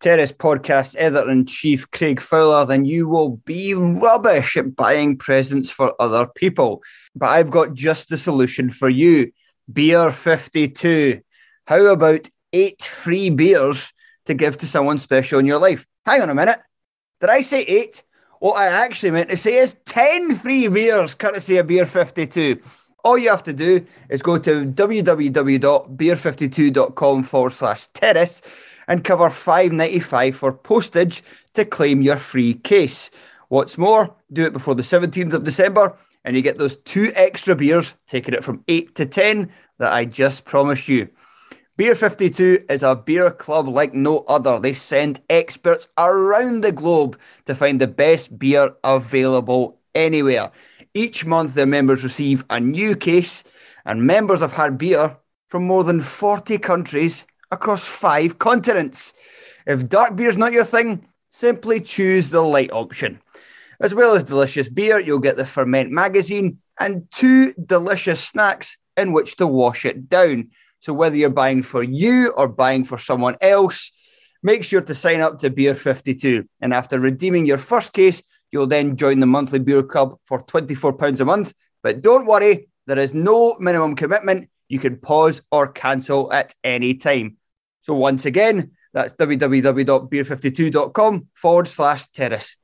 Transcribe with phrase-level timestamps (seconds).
[0.00, 5.70] Terrace Podcast editor in chief Craig Fowler, then you will be rubbish at buying presents
[5.70, 6.82] for other people.
[7.14, 9.30] But I've got just the solution for you
[9.70, 11.20] Beer 52.
[11.66, 13.92] How about eight free beers
[14.24, 15.86] to give to someone special in your life?
[16.06, 16.58] Hang on a minute.
[17.20, 18.02] Did I say eight?
[18.38, 22.58] What I actually meant to say is 10 free beers, courtesy of Beer 52.
[23.04, 28.40] All you have to do is go to www.beer52.com forward slash terrace
[28.90, 31.22] and cover $5.95 for postage
[31.54, 33.12] to claim your free case.
[33.46, 37.54] What's more, do it before the 17th of December and you get those two extra
[37.54, 41.08] beers, taking it from 8 to 10 that I just promised you.
[41.76, 44.58] Beer 52 is a beer club like no other.
[44.58, 50.50] They send experts around the globe to find the best beer available anywhere.
[50.94, 53.44] Each month, their members receive a new case,
[53.86, 55.16] and members have had beer
[55.48, 59.12] from more than 40 countries across five continents.
[59.66, 63.20] If dark beer's not your thing, simply choose the light option.
[63.80, 69.12] As well as delicious beer, you'll get the Ferment magazine and two delicious snacks in
[69.12, 70.50] which to wash it down.
[70.80, 73.92] So whether you're buying for you or buying for someone else,
[74.42, 76.46] make sure to sign up to Beer 52.
[76.60, 81.20] And after redeeming your first case, you'll then join the monthly beer club for £24
[81.20, 81.54] a month.
[81.82, 84.50] But don't worry, there is no minimum commitment.
[84.68, 87.36] You can pause or cancel at any time.
[87.80, 92.56] So once again, that's www.beer52.com forward slash terrace.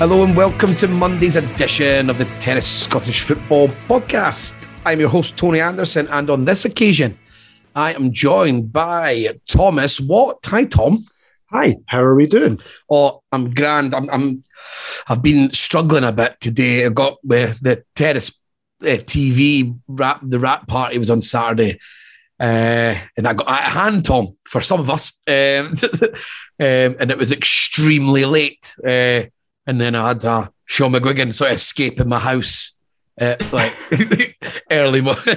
[0.00, 4.66] Hello and welcome to Monday's edition of the Terrace Scottish Football Podcast.
[4.86, 7.18] I'm your host, Tony Anderson, and on this occasion,
[7.74, 10.38] I am joined by Thomas Watt.
[10.46, 11.04] Hi, Tom.
[11.50, 12.58] Hi, how are we doing?
[12.90, 13.94] Oh, I'm grand.
[13.94, 14.42] I'm, I'm
[15.06, 16.86] I've been struggling a bit today.
[16.86, 18.30] I got with the Terrace
[18.80, 20.20] uh, TV rap.
[20.22, 21.78] The rap party was on Saturday,
[22.40, 25.74] uh, and I got a hand Tom for some of us, um,
[26.58, 28.74] um, and it was extremely late.
[28.82, 29.24] Uh,
[29.66, 32.76] and then I had uh, Sean McGuigan sort of escape in my house.
[33.20, 33.74] Uh, like
[34.70, 35.36] early morning,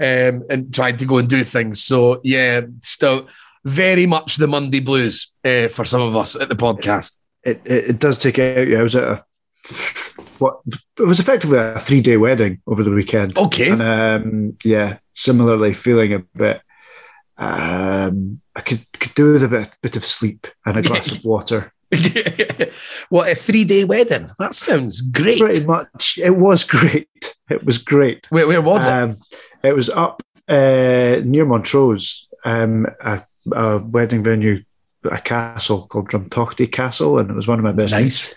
[0.00, 1.82] um, and tried to go and do things.
[1.82, 3.26] So yeah, still
[3.64, 7.20] very much the Monday blues uh, for some of us at the podcast.
[7.42, 8.78] It, it, it does take out you.
[8.78, 9.24] I was at a
[10.38, 10.60] what
[10.98, 13.36] it was effectively a three day wedding over the weekend.
[13.36, 16.60] Okay, and um, yeah, similarly feeling a bit.
[17.36, 21.24] Um, I could could do with a bit, bit of sleep and a glass of
[21.24, 21.72] water.
[23.08, 24.26] what a three day wedding!
[24.38, 25.38] That sounds great.
[25.38, 27.36] Pretty much, it was great.
[27.48, 28.26] It was great.
[28.30, 29.10] Where, where was um,
[29.62, 29.68] it?
[29.68, 34.62] It was up uh, near Montrose, um, a, a, wedding venue,
[35.10, 37.94] a castle called Drumtochty Castle, and it was one of my best.
[37.94, 38.34] Nice.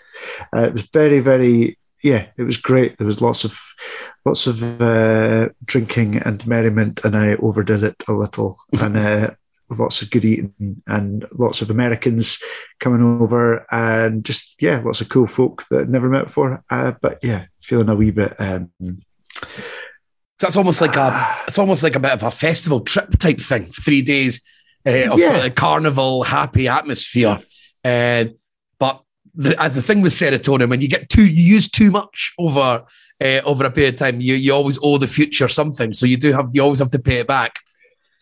[0.54, 1.78] Uh, it was very, very.
[2.02, 2.98] Yeah, it was great.
[2.98, 3.58] There was lots of,
[4.24, 9.30] lots of uh, drinking and merriment, and I overdid it a little, and uh,
[9.78, 12.38] lots of good eating and lots of Americans
[12.80, 16.62] coming over and just yeah, lots of cool folk that I'd never met before.
[16.70, 18.34] Uh, but yeah, feeling a wee bit.
[18.38, 18.70] Um,
[20.38, 23.40] So it's almost like a it's almost like a bit of a festival trip type
[23.40, 23.64] thing.
[23.64, 24.42] Three days
[24.86, 25.28] uh, of Yeah.
[25.28, 27.38] sort of carnival, happy atmosphere.
[27.84, 28.24] Uh,
[28.78, 29.02] but
[29.34, 32.84] the, as the thing with serotonin, when you get too, you use too much over
[33.22, 35.92] uh, over a period of time, you you always owe the future something.
[35.94, 37.60] So you do have you always have to pay it back.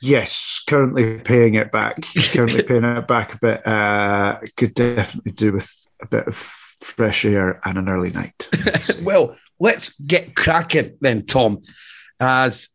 [0.02, 2.05] Yes, currently paying it back.
[2.05, 3.67] He's currently paying it back a bit.
[3.67, 5.70] Uh, could definitely do with
[6.00, 8.49] a bit of fresh air and an early night.
[9.02, 11.61] well, let's get cracking then, Tom.
[12.19, 12.69] As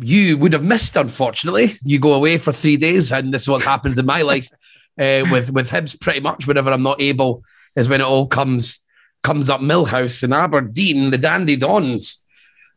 [0.00, 3.62] you would have missed, unfortunately, you go away for three days, and this is what
[3.62, 4.48] happens in my life
[5.00, 6.00] uh, with with Hibs.
[6.00, 7.42] Pretty much, whenever I'm not able,
[7.76, 8.84] is when it all comes
[9.22, 9.60] comes up.
[9.60, 12.25] Millhouse and Aberdeen, the Dandy Dons,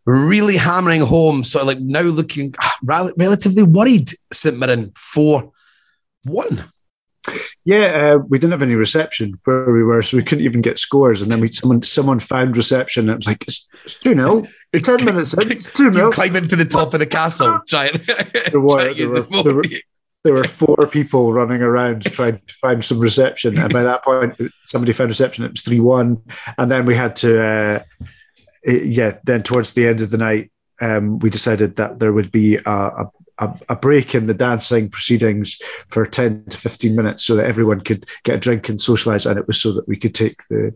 [0.05, 1.43] really hammering home.
[1.43, 4.11] Sort of like now looking ah, rel- relatively worried.
[4.33, 5.51] St Mirren four
[6.23, 6.65] one.
[7.65, 10.79] Yeah, uh, we didn't have any reception where we were, so we couldn't even get
[10.79, 11.21] scores.
[11.21, 14.45] And then we someone someone found reception, and it was like it's, it's two 0
[14.83, 18.01] ten minutes in, it's two 0 You climbing to the top of the castle, trying,
[18.07, 19.63] There were, there the were- there were-
[20.25, 24.35] There were four people running around trying to find some reception, and by that point,
[24.65, 25.45] somebody found reception.
[25.45, 26.21] It was three one,
[26.57, 27.83] and then we had to, uh,
[28.69, 29.17] it- yeah.
[29.23, 30.51] Then towards the end of the night,
[30.81, 33.05] um, we decided that there would be a,
[33.39, 37.81] a, a, break in the dancing proceedings for ten to fifteen minutes, so that everyone
[37.81, 39.29] could get a drink and socialise.
[39.29, 40.73] And it was so that we could take the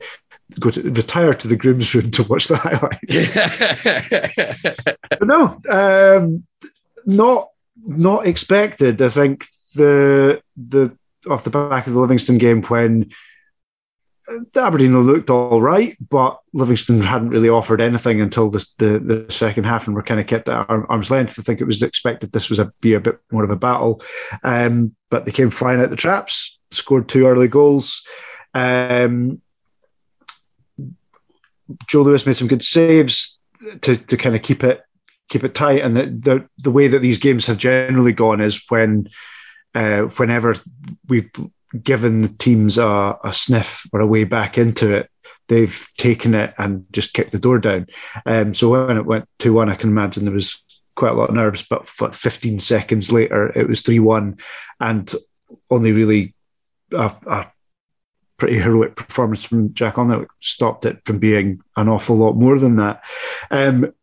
[0.60, 3.00] go to retire to the groom's room to watch the highlights.
[5.20, 6.44] But no, um,
[7.06, 7.50] not
[7.86, 9.02] not expected.
[9.02, 9.46] I think
[9.76, 10.98] the the
[11.30, 13.12] off the back of the Livingston game when
[14.56, 19.66] Aberdeen looked all right, but Livingston hadn't really offered anything until the the, the second
[19.66, 21.38] half, and were kind of kept at arm's length.
[21.38, 24.02] I think it was expected this was a be a bit more of a battle,
[24.44, 28.06] um, but they came flying out the traps, scored two early goals.
[28.54, 29.42] Um,
[31.88, 33.40] Joe Lewis made some good saves
[33.82, 34.82] to, to kind of keep it
[35.30, 35.82] keep it tight.
[35.82, 39.10] And the, the the way that these games have generally gone is when
[39.76, 40.56] uh, whenever
[41.08, 41.32] we've
[41.82, 45.10] given the teams a, a sniff or a way back into it,
[45.48, 47.88] they've taken it and just kicked the door down.
[48.26, 50.62] Um, so when it went two one, I can imagine there was
[50.96, 51.64] quite a lot of nerves.
[51.64, 54.38] But f- 15 seconds later, it was three one,
[54.80, 55.14] and
[55.70, 56.36] only really
[56.94, 57.52] a, a
[58.38, 62.60] pretty heroic performance from Jack on that stopped it from being an awful lot more
[62.60, 63.04] than that.
[63.52, 63.94] Um,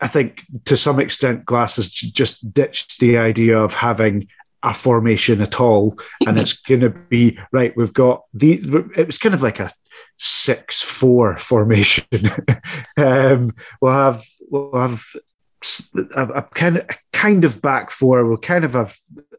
[0.00, 4.28] I think to some extent, Glass has just ditched the idea of having
[4.66, 7.74] a formation at all, and it's going to be right.
[7.76, 8.60] We've got the.
[8.96, 9.72] It was kind of like a
[10.18, 12.04] six-four formation.
[12.98, 15.04] um, we'll have we'll have
[16.14, 18.26] a kind of kind of back four.
[18.26, 18.96] We'll kind of have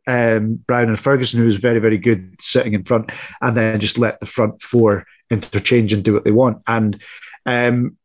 [0.07, 4.19] um, Brown and Ferguson, who's very very good sitting in front, and then just let
[4.21, 6.63] the front four interchange and do what they want.
[6.68, 7.01] And
[7.45, 7.97] um,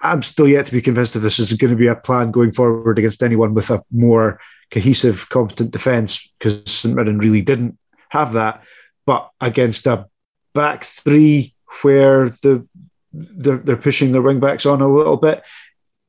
[0.00, 2.52] I'm still yet to be convinced if this is going to be a plan going
[2.52, 4.40] forward against anyone with a more
[4.70, 7.78] cohesive, competent defence, because St Mirren really didn't
[8.08, 8.62] have that.
[9.06, 10.06] But against a
[10.54, 12.66] back three where the
[13.12, 15.42] they're, they're pushing their wing backs on a little bit,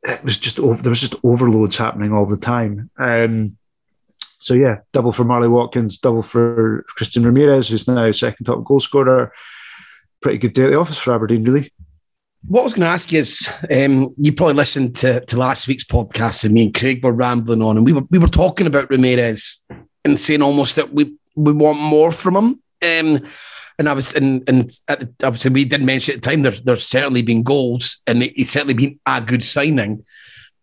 [0.03, 2.89] it was just there was just overloads happening all the time.
[2.97, 3.57] Um,
[4.39, 8.79] so yeah, double for Marley Watkins, double for Christian Ramirez, who's now second top goal
[8.79, 9.31] scorer.
[10.21, 11.71] Pretty good day at the office for Aberdeen, really.
[12.47, 15.67] What I was going to ask you is, um, you probably listened to, to last
[15.67, 18.65] week's podcast, and me and Craig were rambling on, and we were we were talking
[18.65, 19.63] about Ramirez
[20.03, 22.45] and saying almost that we we want more from him.
[22.81, 23.29] Um,
[23.77, 26.85] and I was and and the, obviously we did mention at the time there's there's
[26.85, 30.03] certainly been goals, and he's certainly been a good signing.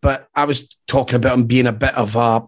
[0.00, 2.44] But I was talking about him being a bit of a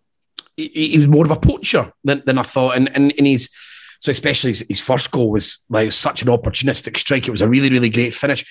[0.57, 3.49] he, he was more of a poacher than, than I thought, and and, and he's
[4.01, 7.29] so especially his, his first goal was like such an opportunistic strike.
[7.29, 8.45] It was a really really great finish.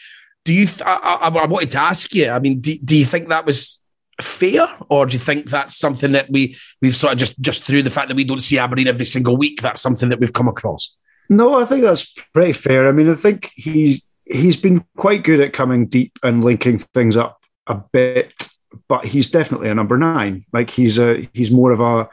[0.46, 0.66] Do you?
[0.66, 2.30] Th- I, I, I wanted to ask you.
[2.30, 3.82] I mean, do, do you think that was
[4.22, 7.84] fair, or do you think that's something that we we've sort of just just through
[7.84, 9.62] the fact that we don't see Aberdeen every single week?
[9.62, 10.96] That's something that we've come across.
[11.30, 12.88] No, I think that's pretty fair.
[12.88, 17.18] I mean, I think he he's been quite good at coming deep and linking things
[17.18, 18.34] up a bit,
[18.88, 20.44] but he's definitely a number nine.
[20.54, 22.10] Like he's a he's more of a-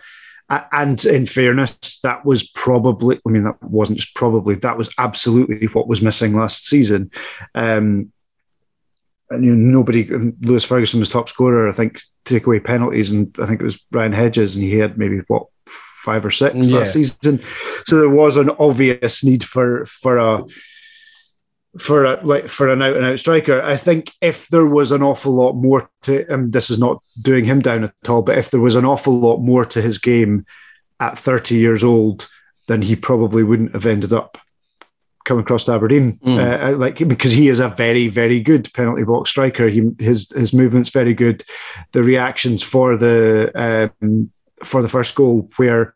[0.48, 5.66] and in fairness, that was probably I mean that wasn't just probably that was absolutely
[5.68, 7.10] what was missing last season.
[7.54, 8.12] Um,
[9.30, 11.68] and you know, nobody um, Lewis Ferguson was top scorer.
[11.68, 14.98] I think take away penalties, and I think it was Ryan Hedges, and he had
[14.98, 16.78] maybe what five or six Yeah.
[16.78, 17.40] last season.
[17.86, 20.44] So there was an obvious need for for a
[21.78, 23.60] for a like for an out and out striker.
[23.60, 27.44] I think if there was an awful lot more to, him, this is not doing
[27.44, 30.46] him down at all, but if there was an awful lot more to his game
[31.00, 32.28] at 30 years old,
[32.68, 34.38] then he probably wouldn't have ended up
[35.26, 36.12] coming across to Aberdeen.
[36.24, 36.38] Mm.
[36.38, 39.68] Uh, like because he is a very, very good penalty box striker.
[39.68, 41.44] He his his movement's very good.
[41.92, 43.52] The reactions for the
[44.02, 44.30] um,
[44.64, 45.94] for the first goal, where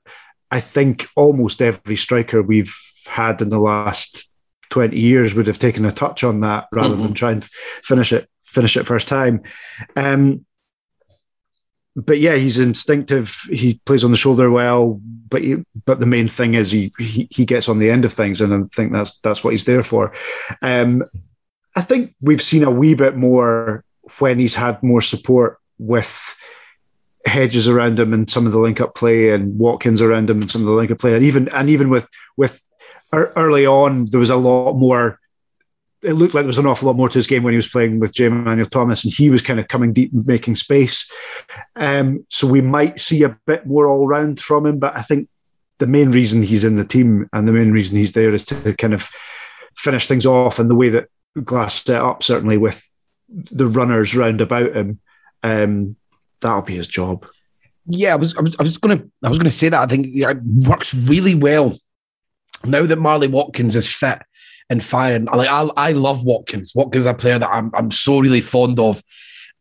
[0.51, 4.31] I think almost every striker we've had in the last
[4.71, 7.03] 20 years would have taken a touch on that rather Mhm.
[7.03, 7.45] than try and
[7.83, 9.41] finish it finish it first time.
[9.97, 10.45] Um,
[12.05, 13.35] but yeah, he's instinctive.
[13.51, 17.29] He plays on the shoulder well, but he, but the main thing is he, he
[17.31, 19.83] he gets on the end of things, and I think that's that's what he's there
[19.83, 20.13] for.
[20.63, 21.05] Um,
[21.77, 23.85] I think we've seen a wee bit more
[24.19, 26.37] when he's had more support with
[27.27, 30.51] Hedges around him and some of the link up play, and Watkins around him and
[30.51, 32.63] some of the link up play, and even and even with with
[33.13, 35.20] early on there was a lot more.
[36.03, 37.69] It looked like there was an awful lot more to his game when he was
[37.69, 38.27] playing with J.
[38.27, 41.11] Emmanuel Thomas, and he was kind of coming deep and making space.
[41.77, 45.29] Um, so we might see a bit more all round from him, but I think
[45.79, 48.75] the main reason he's in the team and the main reason he's there is to
[48.75, 49.09] kind of
[49.77, 51.09] finish things off and the way that
[51.45, 52.83] Glass set up, certainly with
[53.29, 55.01] the runners round about him.
[55.43, 55.97] Um,
[56.41, 57.27] that'll be his job.
[57.87, 59.81] Yeah, I was, I was, I was gonna, I was gonna say that.
[59.81, 61.77] I think it works really well
[62.65, 64.21] now that Marley Watkins is fit
[64.71, 65.25] and firing.
[65.27, 66.73] Like, I, I love Watkins.
[66.75, 69.03] Watkins is a player that I'm, I'm so really fond of.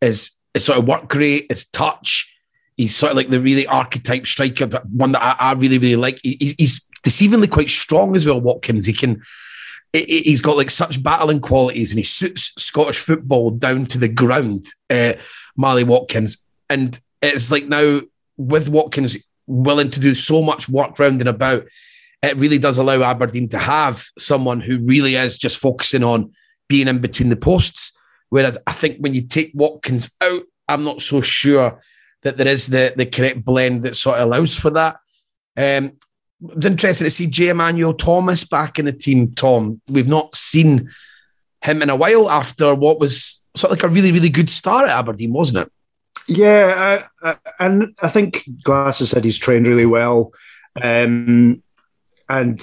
[0.00, 2.34] Is is sort of work rate, his touch.
[2.76, 5.96] He's sort of like the really archetype striker, but one that I, I really, really
[5.96, 6.18] like.
[6.22, 8.40] He, he's deceivingly quite strong as well.
[8.40, 8.86] Watkins.
[8.86, 9.20] He can.
[9.92, 13.98] he- he- He's got like such battling qualities, and he suits Scottish football down to
[13.98, 14.64] the ground.
[14.88, 15.14] Uh,
[15.56, 18.00] Marley Watkins, and it's like now
[18.38, 21.64] with Watkins willing to do so much work round and about,
[22.22, 26.32] it really does allow Aberdeen to have someone who really is just focusing on
[26.68, 27.96] being in between the posts.
[28.28, 31.80] Whereas I think when you take Watkins out, I'm not so sure
[32.22, 34.98] that there is the, the correct blend that sort of allows for that.
[35.56, 35.92] Um,
[36.62, 37.48] interesting to see J.
[37.48, 39.80] Emmanuel Thomas back in the team, Tom.
[39.88, 40.90] We've not seen
[41.62, 44.88] him in a while after what was sort of like a really, really good start
[44.88, 45.72] at Aberdeen, wasn't it?
[46.28, 50.32] Yeah, I, I, and I think Glass has said he's trained really well,
[50.80, 51.62] um,
[52.30, 52.60] and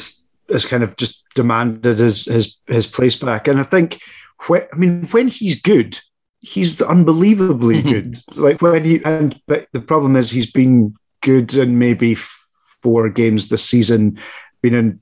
[0.49, 3.47] has kind of just demanded his his his place back.
[3.47, 3.99] And I think,
[4.47, 5.97] when, I mean, when he's good,
[6.39, 8.17] he's unbelievably good.
[8.35, 13.49] Like when he and but the problem is he's been good in maybe four games
[13.49, 14.19] this season,
[14.61, 14.99] been in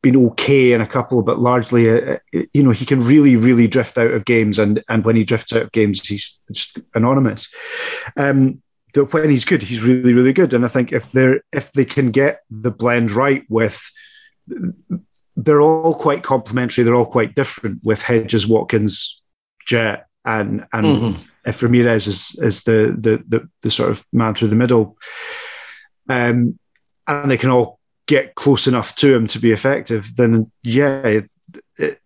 [0.00, 3.66] been okay in a couple, but largely, uh, uh, you know, he can really, really
[3.66, 7.48] drift out of games, and and when he drifts out of games, he's just anonymous.
[8.16, 8.62] Um,
[8.94, 12.10] when he's good, he's really, really good, and I think if they're if they can
[12.10, 13.80] get the blend right with,
[15.36, 16.84] they're all quite complementary.
[16.84, 19.22] They're all quite different with Hedges, Watkins,
[19.66, 21.16] Jet, and and Mhm.
[21.46, 24.96] if Ramirez is is the, the the the sort of man through the middle,
[26.08, 26.58] um,
[27.06, 31.30] and they can all get close enough to him to be effective, then yeah, it,
[31.76, 32.00] it,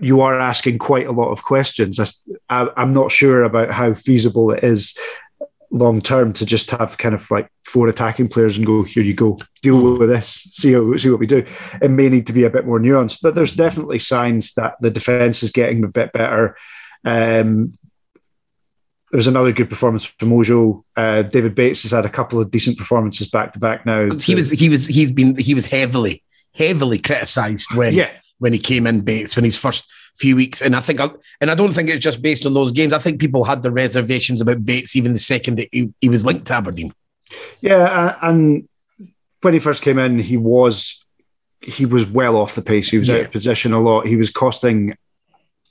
[0.00, 2.00] you are asking quite a lot of questions.
[2.48, 4.96] I, I'm not sure about how feasible it is
[5.74, 9.12] long term to just have kind of like four attacking players and go here you
[9.12, 11.44] go deal with this see how, see what we do
[11.82, 14.90] it may need to be a bit more nuanced but there's definitely signs that the
[14.90, 16.56] defense is getting a bit better
[17.04, 17.72] um
[19.10, 20.84] there's another good performance from Ojo.
[20.96, 24.08] Uh, David Bates has had a couple of decent performances back to back now.
[24.18, 28.58] he was he was he's been he was heavily heavily criticised when yeah, when he
[28.58, 31.00] came in Bates when his first few weeks and I think
[31.40, 33.70] and I don't think it's just based on those games I think people had the
[33.72, 36.92] reservations about Bates even the second that he, he was linked to Aberdeen
[37.60, 38.68] yeah, uh, and
[39.40, 41.04] when he first came in, he was
[41.60, 42.90] he was well off the pace.
[42.90, 43.24] He was out Yeah.
[43.24, 44.06] of position a lot.
[44.06, 44.96] He was costing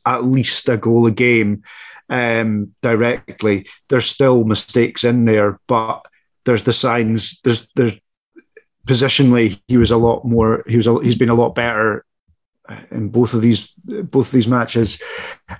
[0.05, 1.63] at least a goal a game
[2.09, 3.67] um, directly.
[3.87, 6.01] There's still mistakes in there, but
[6.45, 7.39] there's the signs.
[7.41, 7.97] There's there's
[8.85, 10.63] positionally he was a lot more.
[10.67, 12.03] He was a, he's been a lot better
[12.91, 15.01] in both of these both of these matches.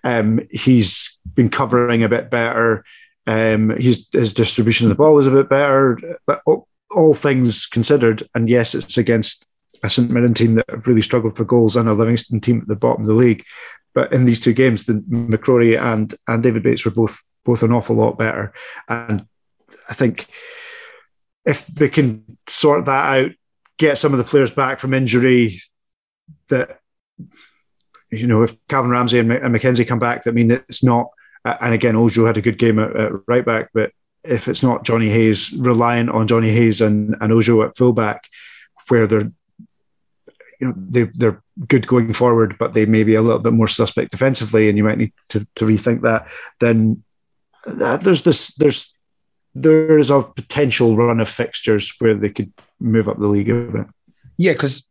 [0.04, 2.84] Um, he's been covering a bit better.
[3.28, 6.20] Um, his his distribution of the ball is a bit better.
[6.26, 9.48] But all, all things considered, and yes, it's against
[9.84, 12.68] a St Mirren team that have really struggled for goals and a Livingston team at
[12.68, 13.44] the bottom of the league.
[13.94, 17.74] But in these two games, the McCrorie and and David Bates were both both an
[17.74, 18.54] awful lot better.
[18.88, 19.26] And
[19.90, 20.28] I think
[21.46, 23.32] if they can sort that out,
[23.78, 25.60] get some of the players back from injury,
[26.48, 26.80] that
[28.12, 31.08] you know, if Calvin Ramsay and, and Mackenzie come back, that mean that it's not.
[31.46, 33.92] And again, Ojo had a good game at, at right back, but
[34.24, 38.30] if it's not Johnny Hayes reliant on Johnny Hayes and, and Ojo at fullback,
[38.88, 39.32] where they're
[40.60, 43.68] you know they they're good going forward, but they may be a little bit more
[43.68, 46.28] suspect defensively, and you might need to, to rethink that.
[46.60, 47.04] Then
[47.66, 48.94] uh, there's this there's
[49.56, 53.54] there is a potential run of fixtures where they could move up the league a
[53.54, 53.88] bit.
[54.38, 54.90] Yeah, because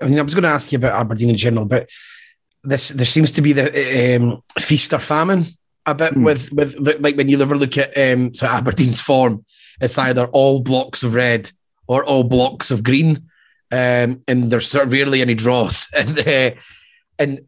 [0.00, 1.88] I mean, I was going to ask you about Aberdeen in general, but
[2.62, 5.44] this there seems to be the um, feast or famine
[5.86, 6.24] a bit mm.
[6.24, 9.44] with with like when you ever look at um, so Aberdeen's form,
[9.80, 11.50] it's either all blocks of red
[11.86, 13.30] or all blocks of green,
[13.72, 15.88] um, and there's sort of rarely any draws.
[15.96, 16.50] And uh,
[17.18, 17.40] and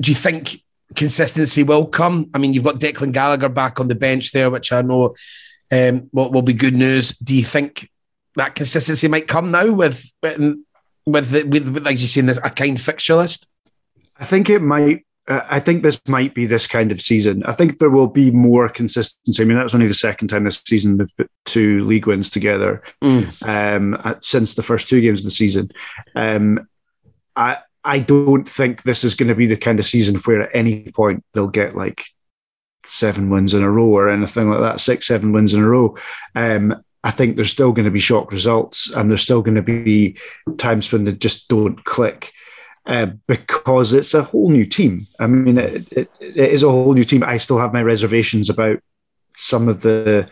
[0.00, 0.62] do you think
[0.96, 2.30] consistency will come?
[2.34, 5.14] I mean, you've got Declan Gallagher back on the bench there, which I know
[5.70, 7.10] um, will, will be good news.
[7.18, 7.88] Do you think
[8.36, 10.56] that consistency might come now with with
[11.06, 13.48] with, with, with like you saying this a kind fixture list?
[14.16, 15.06] I think it might.
[15.28, 17.44] Uh, I think this might be this kind of season.
[17.44, 19.42] I think there will be more consistency.
[19.42, 22.82] I mean, that's only the second time this season they've put two league wins together
[23.02, 23.48] mm.
[23.48, 25.70] um, at, since the first two games of the season.
[26.14, 26.68] Um,
[27.36, 30.50] I I don't think this is going to be the kind of season where at
[30.54, 32.04] any point they'll get like
[32.84, 35.96] seven wins in a row or anything like that, six, seven wins in a row.
[36.34, 39.62] Um, I think there's still going to be shock results and there's still going to
[39.62, 40.18] be
[40.58, 42.32] times when they just don't click.
[42.86, 45.06] Uh, because it's a whole new team.
[45.18, 47.22] I mean, it, it, it is a whole new team.
[47.22, 48.80] I still have my reservations about
[49.36, 50.28] some of the.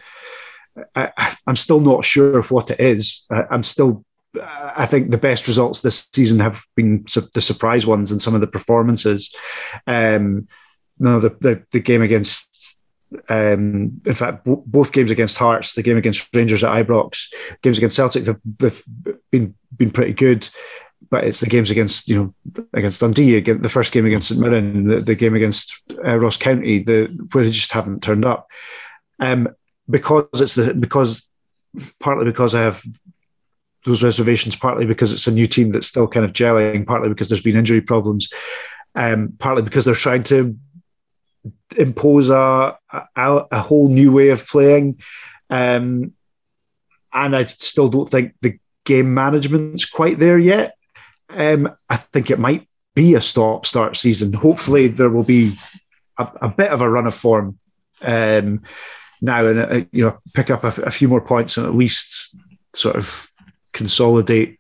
[0.94, 3.26] I, am still not sure of what it is.
[3.30, 4.04] I, I'm still.
[4.42, 8.34] I think the best results this season have been su- the surprise ones and some
[8.34, 9.32] of the performances.
[9.86, 10.48] Um,
[10.98, 12.77] no, the, the, the game against
[13.28, 17.78] um, in fact, b- both games against Hearts, the game against Rangers at Ibrox, games
[17.78, 18.84] against Celtic, they've, they've,
[19.30, 20.48] been been pretty good.
[21.10, 24.88] But it's the games against you know against Dundee, the first game against St Mirren,
[24.88, 28.48] the, the game against uh, Ross County, the where they just haven't turned up.
[29.20, 29.48] Um,
[29.88, 31.26] because it's the because
[32.00, 32.82] partly because I have
[33.86, 37.28] those reservations, partly because it's a new team that's still kind of gelling, partly because
[37.28, 38.28] there's been injury problems,
[38.94, 40.56] um, partly because they're trying to
[41.76, 45.00] impose a, a, a whole new way of playing.
[45.50, 46.14] Um,
[47.12, 50.76] and I still don't think the game management's quite there yet.
[51.30, 54.32] Um, I think it might be a stop start season.
[54.32, 55.52] Hopefully, there will be
[56.18, 57.58] a, a bit of a run of form
[58.02, 58.62] um,
[59.20, 62.36] now and uh, you know pick up a, a, few more points and at least
[62.74, 63.30] sort of
[63.72, 64.57] consolidate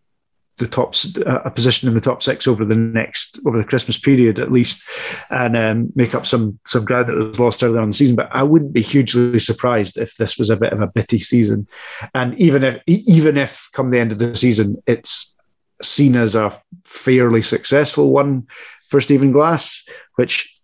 [0.58, 0.94] the top
[1.26, 4.82] a position in the top six over the next over the Christmas period at least,
[5.30, 8.16] and um, make up some some ground that was lost earlier on the season.
[8.16, 11.66] But I wouldn't be hugely surprised if this was a bit of a bitty season,
[12.14, 15.36] and even if even if come the end of the season it's
[15.82, 18.46] seen as a fairly successful one
[18.88, 20.54] for Stephen Glass, which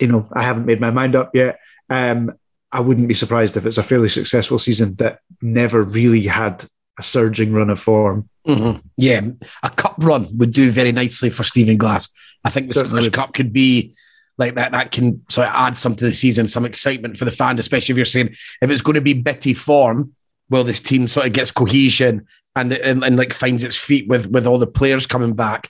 [0.00, 1.58] you know I haven't made my mind up yet.
[1.90, 2.32] Um,
[2.72, 6.64] I wouldn't be surprised if it's a fairly successful season that never really had
[6.98, 8.30] a surging run of form.
[8.46, 8.86] Mm-hmm.
[8.96, 9.20] Yeah,
[9.62, 12.08] a cup run would do very nicely for Stephen Glass.
[12.44, 13.02] I think the Certainly.
[13.02, 13.94] Scottish Cup could be
[14.36, 14.72] like that.
[14.72, 17.92] That can sort of add some to the season, some excitement for the fan, especially
[17.92, 20.14] if you're saying if it's going to be bitty form,
[20.50, 22.26] well, this team sort of gets cohesion
[22.56, 25.68] and, and, and like finds its feet with with all the players coming back,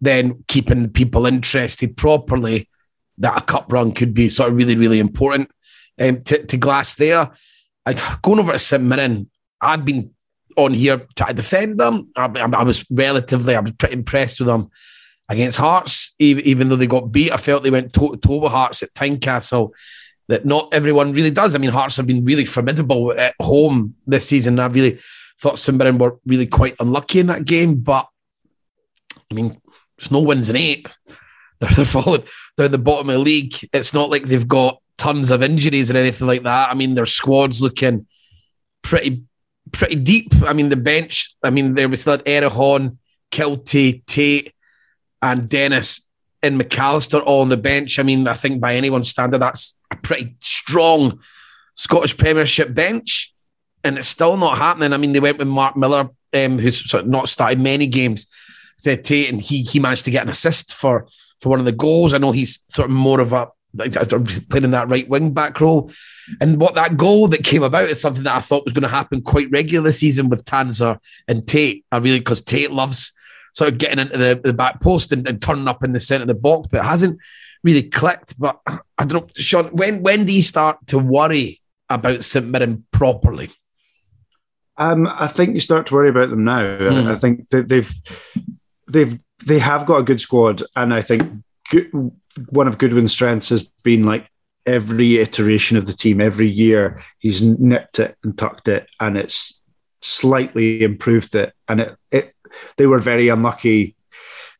[0.00, 2.68] then keeping people interested properly.
[3.18, 5.50] That a cup run could be sort of really, really important
[6.00, 7.30] um, to, to Glass there.
[7.86, 10.10] I, going over to St Mirren, I've been
[10.56, 12.10] on here try to defend them.
[12.16, 14.68] I, I, was relatively, I was pretty impressed with them
[15.28, 17.32] against Hearts, even, though they got beat.
[17.32, 19.70] I felt they went toe to toe with Hearts at Tynecastle.
[20.28, 21.54] That not everyone really does.
[21.54, 24.58] I mean, Hearts have been really formidable at home this season.
[24.58, 24.98] I really
[25.38, 28.08] thought St Mirren were really quite unlucky in that game, but
[29.30, 29.60] I mean,
[29.98, 30.86] there's no wins in eight.
[31.60, 32.24] They're, they're falling.
[32.58, 33.54] In the bottom of the league.
[33.72, 36.68] It's not like they've got tons of injuries or anything like that.
[36.68, 38.06] I mean, their squad's looking
[38.82, 39.24] pretty
[39.78, 40.32] pretty deep.
[40.42, 42.98] I mean, the bench, I mean, there was still Erhahon,
[43.30, 44.52] Kiltie, Tait,
[45.20, 46.08] and Dennis
[46.42, 47.98] and McAllister all on the bench.
[47.98, 51.20] I mean, I think by anyone's standard, that's a pretty strong
[51.74, 53.34] Scottish Premiership bench.
[53.82, 54.92] And it's still not happening.
[54.92, 58.32] I mean, they went with Mark Miller, um, who's sort of not started many games,
[58.78, 61.06] said Tait, and he he managed to get an assist for
[61.40, 62.14] for one of the goals.
[62.14, 65.90] I know he's sort of more of a playing in that right wing back role.
[66.40, 68.88] And what that goal that came about is something that I thought was going to
[68.88, 71.84] happen quite regular this season with Tanser and Tait.
[71.92, 73.12] I really, because Tait loves
[73.52, 76.22] sort of getting into the, the back post and, and, turning up in the centre
[76.22, 77.18] of the box, but it hasn't
[77.62, 78.38] really clicked.
[78.38, 82.84] But I don't know, Sean, when, when do you start to worry about St Mirren
[82.90, 83.50] properly?
[84.76, 86.60] Um, I think you start to worry about them now.
[86.60, 87.06] Mm.
[87.06, 87.92] I think that they've
[88.88, 91.30] they've they have got a good squad, and I think
[92.48, 94.28] one of Goodwin's strengths has been like
[94.66, 99.62] every iteration of the team, every year he's nipped it and tucked it, and it's
[100.00, 101.52] slightly improved it.
[101.68, 102.34] And it, it
[102.76, 103.96] they were very unlucky,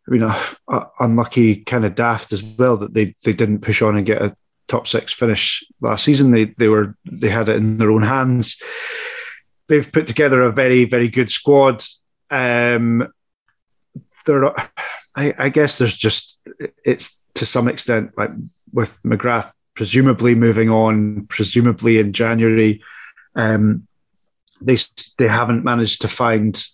[0.08, 3.96] you know, uh, unlucky kind of daft as well that they they didn't push on
[3.96, 4.36] and get a
[4.68, 6.30] top six finish last season.
[6.30, 8.60] They they were they had it in their own hands.
[9.68, 11.84] They've put together a very very good squad.
[12.30, 13.08] Um,
[14.26, 14.54] they're,
[15.16, 16.40] I, I guess there's just
[16.85, 18.31] it's to some extent like
[18.72, 22.83] with McGrath presumably moving on, presumably in January.
[23.35, 23.87] Um,
[24.61, 24.77] they
[25.18, 26.64] they haven't managed to find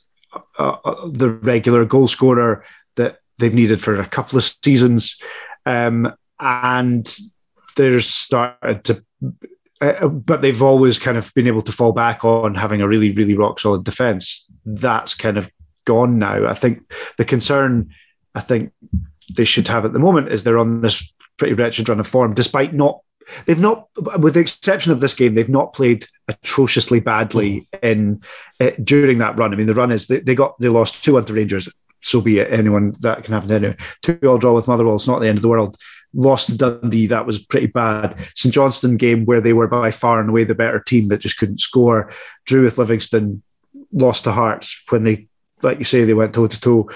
[0.59, 2.65] uh, uh, the regular goal scorer
[2.97, 5.19] that they've needed for a couple of seasons,
[5.67, 7.17] um, and
[7.77, 9.05] they're started to.
[9.81, 13.13] Uh, but they've always kind of been able to fall back on having a really,
[13.13, 14.47] really rock solid defense.
[14.67, 15.51] That's kind of
[15.87, 16.47] gone now.
[16.47, 17.91] I think the concern,
[18.35, 18.73] I think
[19.37, 22.35] they should have at the moment is they're on this pretty wretched run of form,
[22.35, 23.01] despite not
[23.47, 23.89] they've not,
[24.19, 28.23] with the exception of this game, they've not played atrociously badly in
[28.61, 29.53] uh, during that run.
[29.53, 31.69] I mean, the run is they, they got they lost two under Rangers.
[32.03, 32.51] So be it.
[32.51, 33.77] Anyone that can happen anyway.
[34.03, 34.97] Two all draw with Motherwell.
[34.97, 35.77] It's not the end of the world.
[36.15, 37.07] Lost to Dundee.
[37.07, 38.17] That was pretty bad.
[38.35, 41.37] St Johnstone game where they were by far and away the better team that just
[41.37, 42.11] couldn't score.
[42.47, 43.43] Drew with Livingston.
[43.93, 45.29] Lost to Hearts when they,
[45.63, 46.91] like you say, they went toe to toe.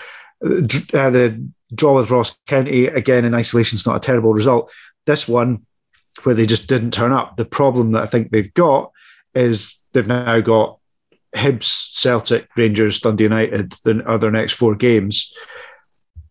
[0.44, 4.70] Uh, the draw with Ross County again in isolation is not a terrible result.
[5.06, 5.66] This one
[6.22, 7.36] where they just didn't turn up.
[7.36, 8.92] The problem that I think they've got
[9.34, 10.78] is they've now got
[11.34, 13.74] Hibs, Celtic, Rangers, Dundee United
[14.06, 15.34] are their next four games.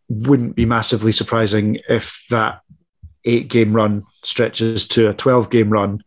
[0.10, 2.62] Wouldn't be massively surprising if that
[3.26, 6.04] eight game run stretches to a 12 game run.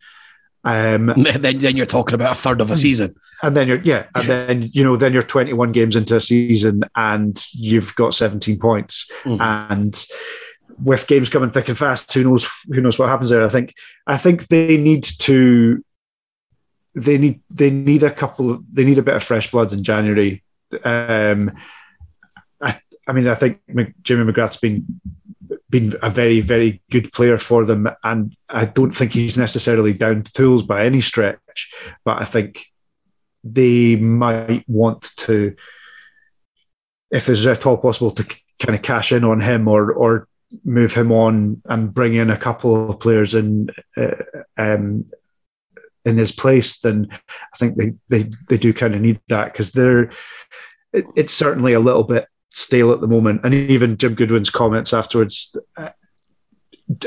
[0.65, 3.17] Um, then, then you're talking about a third of a season.
[3.43, 6.85] And then you're, yeah, and then, you know, then you're 21 games into a season
[6.97, 9.11] and you've got 17 points.
[9.25, 9.43] Mm-hmm.
[9.73, 10.07] And,
[10.83, 13.45] with games coming thick and fast, who knows who knows what happens there?
[13.45, 13.75] I think
[14.07, 15.83] I think they need to
[16.95, 19.85] they need they need a couple of they need a bit of fresh blood in
[19.85, 20.43] January.
[20.85, 21.53] Um,
[22.61, 23.61] I I mean I think
[24.03, 25.01] Jimmy McGrath's been
[25.69, 30.23] been a very very good player for them, and I don't think he's necessarily down
[30.23, 31.73] to tools by any stretch,
[32.05, 32.67] but I think
[33.55, 35.55] they might want to,
[37.11, 38.25] if it's at all possible, to
[38.59, 40.29] kind of cash in on him or or
[40.65, 44.15] move him on and bring in a couple of players in uh,
[44.57, 45.07] um,
[46.05, 49.73] in his place, then I think they they they do kind of need that because
[49.73, 50.11] they're
[50.93, 53.43] it, it's certainly a little bit stale at the moment.
[53.45, 55.57] And even Jim Goodwin's comments afterwards.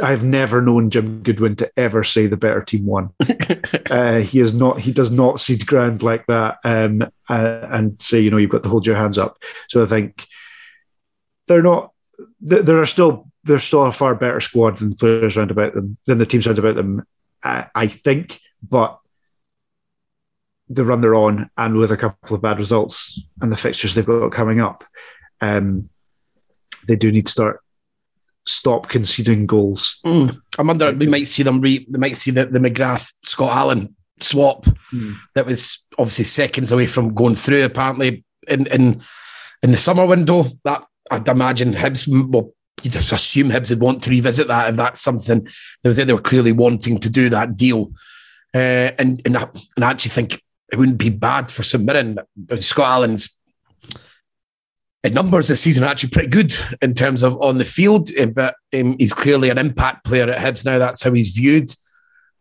[0.04, 3.12] I've never known Jim Goodwin to ever say the better team won.
[3.90, 4.82] uh, he is not.
[4.82, 8.64] He does not cede ground like that um, uh, and say, you know, you've got
[8.64, 9.42] to hold your hands up.
[9.70, 10.26] So I think
[11.48, 11.94] they're not.
[12.42, 15.98] There are still they're still a far better squad than the players around about them,
[16.06, 17.06] than the teams around about them,
[17.42, 18.40] I, I think.
[18.62, 19.00] But
[20.68, 24.06] the run they're on, and with a couple of bad results and the fixtures they've
[24.06, 24.84] got coming up,
[25.40, 25.90] um,
[26.86, 27.62] they do need to start
[28.50, 30.00] stop conceding goals.
[30.06, 30.40] Mm.
[30.58, 33.96] I wonder we might see them re, we might see the, the McGrath Scott Allan
[34.20, 35.16] swap mm.
[35.36, 37.64] that was obviously seconds away from going through.
[37.64, 39.02] Apparently in in
[39.62, 44.10] in the summer window, that I'd imagine Hibs Well, you'd assume Hibs would want to
[44.10, 45.48] revisit that if that's something
[45.84, 47.92] they was they were clearly wanting to do that deal.
[48.54, 52.18] Uh, and and I, and I actually think it wouldn't be bad for St Mirren.
[52.60, 53.10] Scott
[55.04, 58.26] Allan's numbers this season are actually pretty good in terms of on the field, eh,
[58.26, 60.78] but um, he's clearly an impact player at Hibs now.
[60.78, 61.74] That's how he's viewed.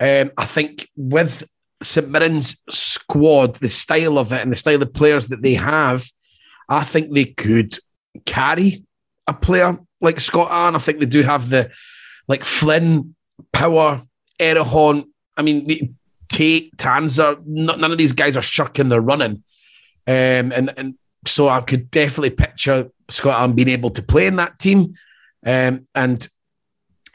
[0.00, 1.48] Um, I think with
[1.82, 6.06] St Mirren's squad, the style of it and the style of players that they have,
[6.68, 7.78] I think they could
[8.26, 8.84] carry
[9.26, 10.76] a player like Scott Allan.
[10.76, 11.70] I think they do have the
[12.26, 13.14] like Flynn,
[13.52, 14.02] Power,
[14.40, 15.04] Erhahon.
[15.36, 15.96] I mean,
[16.30, 19.42] Tait, Tanser, none of these guys are shirking their running.
[20.06, 20.94] Um, and, and
[21.28, 24.94] so I could definitely picture Scott Allan being able to play in that team.
[25.44, 26.26] Um, and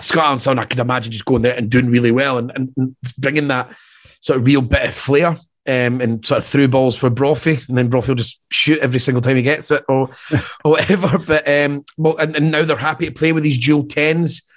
[0.02, 2.96] Scott Allan's son, I could imagine just going there and doing really well and, and
[3.18, 3.74] bringing that
[4.22, 7.78] sort of real bit of flair um, and sort of through balls for Brophy, and
[7.78, 10.10] then Brophy will just shoot every single time he gets it, or
[10.66, 11.18] or whatever.
[11.18, 14.50] But um, well, and, and, now they're happy to play with these dual tens.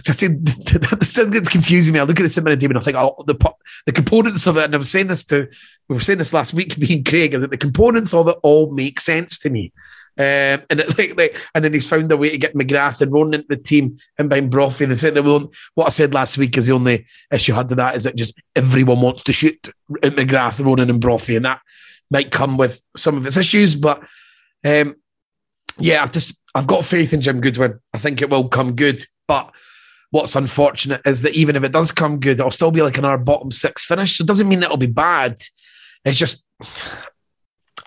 [0.00, 2.00] So It's still gets confusing me.
[2.00, 3.34] I look at the St team and I think, oh, the
[3.86, 4.64] the components of it.
[4.64, 5.48] And I'm saying this to
[5.88, 8.72] we were saying this last week, me and Craig, that the components of it all
[8.72, 9.72] make sense to me.
[10.18, 13.12] Um, and it, like, like, and then he's found a way to get McGrath and
[13.12, 14.86] Ronan into the team and behind Brophy.
[14.86, 17.74] They said that what I said last week is the only issue I had to
[17.76, 19.68] that is that just everyone wants to shoot
[20.02, 21.60] at McGrath, Ronan, and Brophy, and that
[22.10, 23.76] might come with some of its issues.
[23.76, 24.02] But
[24.64, 24.94] um,
[25.78, 27.78] yeah, I've just I've got faith in Jim Goodwin.
[27.92, 29.04] I think it will come good.
[29.28, 29.52] But
[30.10, 33.04] what's unfortunate is that even if it does come good, it'll still be like in
[33.04, 34.16] our bottom six finish.
[34.16, 35.42] So it doesn't mean it'll be bad.
[36.06, 36.46] It's just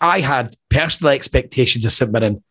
[0.02, 2.44] I had personal expectations of St Mirren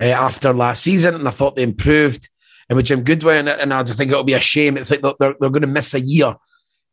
[0.00, 2.28] uh, after last season, and I thought they improved.
[2.68, 4.76] and with Jim Goodwin, and I just think it'll be a shame.
[4.76, 6.36] It's like they're, they're, going to miss a year.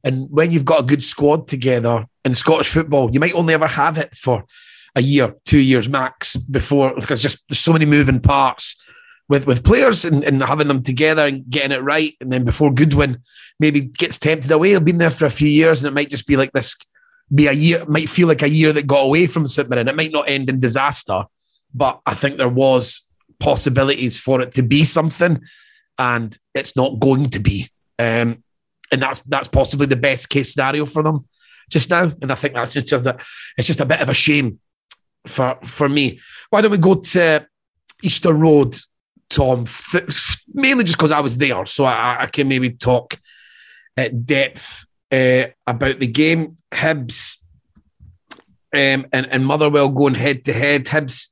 [0.04, 3.68] And when you've got a good squad together in Scottish football, you might only ever
[3.68, 4.46] have it for
[4.96, 8.82] a year, two years max before, because just there's so many moving parts
[9.30, 12.16] with with players and, and having them together and getting it right.
[12.20, 13.20] And then before Goodwin
[13.60, 16.28] maybe gets tempted away, he'll been there for a few years, and it might just
[16.28, 16.76] be like this,
[17.34, 19.88] be a year, might feel like a year that got away from St Mirren.
[19.88, 21.24] It might not end in disaster,
[21.74, 23.08] but I think there was
[23.40, 25.42] possibilities for it to be something,
[25.98, 27.68] and it's not going to be.
[27.98, 28.44] Um,
[28.92, 31.28] and that's that's possibly the best case scenario for them
[31.70, 32.12] just now.
[32.22, 33.18] And I think that's just a,
[33.58, 34.60] it's just a bit of a shame
[35.26, 36.20] for for me.
[36.50, 37.48] Why don't we go to
[38.04, 38.78] Easter Road,
[39.30, 39.66] Tom?
[40.54, 43.20] Mainly just because I was there, so I, I, can maybe talk
[43.96, 46.56] at depth uh, about the game.
[46.72, 47.38] Hibs
[48.74, 50.86] um, and and Motherwell going head to head.
[50.86, 51.30] Hibs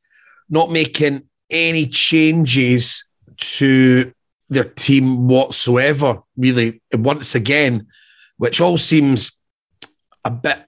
[0.50, 4.12] not making any changes to
[4.50, 7.88] their team whatsoever, really, once again,
[8.38, 9.39] which all seems
[10.26, 10.65] a bit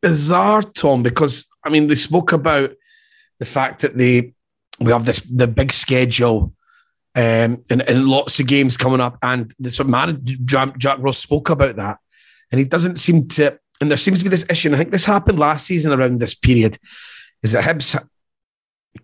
[0.00, 2.72] bizarre, Tom, because I mean, they spoke about
[3.38, 4.32] the fact that they
[4.80, 6.52] we have this the big schedule
[7.14, 11.76] um, and, and lots of games coming up, and of man Jack Ross spoke about
[11.76, 11.98] that,
[12.54, 13.58] and he doesn't seem to.
[13.80, 16.20] And there seems to be this issue, and I think this happened last season around
[16.20, 16.78] this period,
[17.42, 18.00] is that Hibs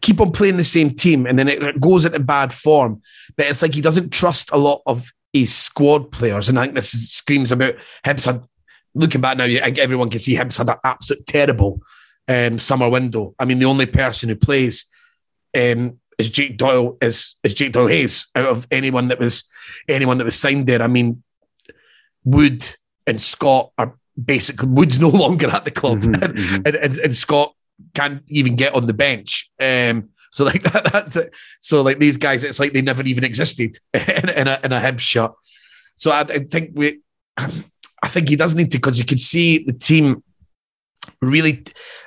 [0.01, 3.03] keep on playing the same team and then it goes into bad form.
[3.37, 6.49] But it's like he doesn't trust a lot of his squad players.
[6.49, 8.47] And I think this is, screams about Hibs had,
[8.95, 11.83] looking back now, everyone can see Hibs had an absolute terrible
[12.29, 13.35] um, summer window.
[13.41, 14.89] I mean, the only person who plays
[15.57, 19.51] um, is Jake Doyle, is, is Jake Doyle Hayes out of anyone that was
[19.89, 20.81] anyone that was signed there.
[20.81, 21.25] I mean,
[22.23, 22.65] Wood
[23.11, 26.55] and Scott are basically Wood's no longer at the club, mm-hmm, and, mm-hmm.
[26.64, 27.53] And, and, and, Scott
[27.92, 29.51] can't even get on the bench.
[29.61, 31.35] Um, so like that, that's it.
[31.61, 34.81] So like these guys, it's like they never even existed in, in a in a
[34.81, 35.35] Hibs shot.
[35.96, 37.01] So I, I think we,
[37.37, 40.23] I think he does need to because you could see the team
[41.20, 41.64] really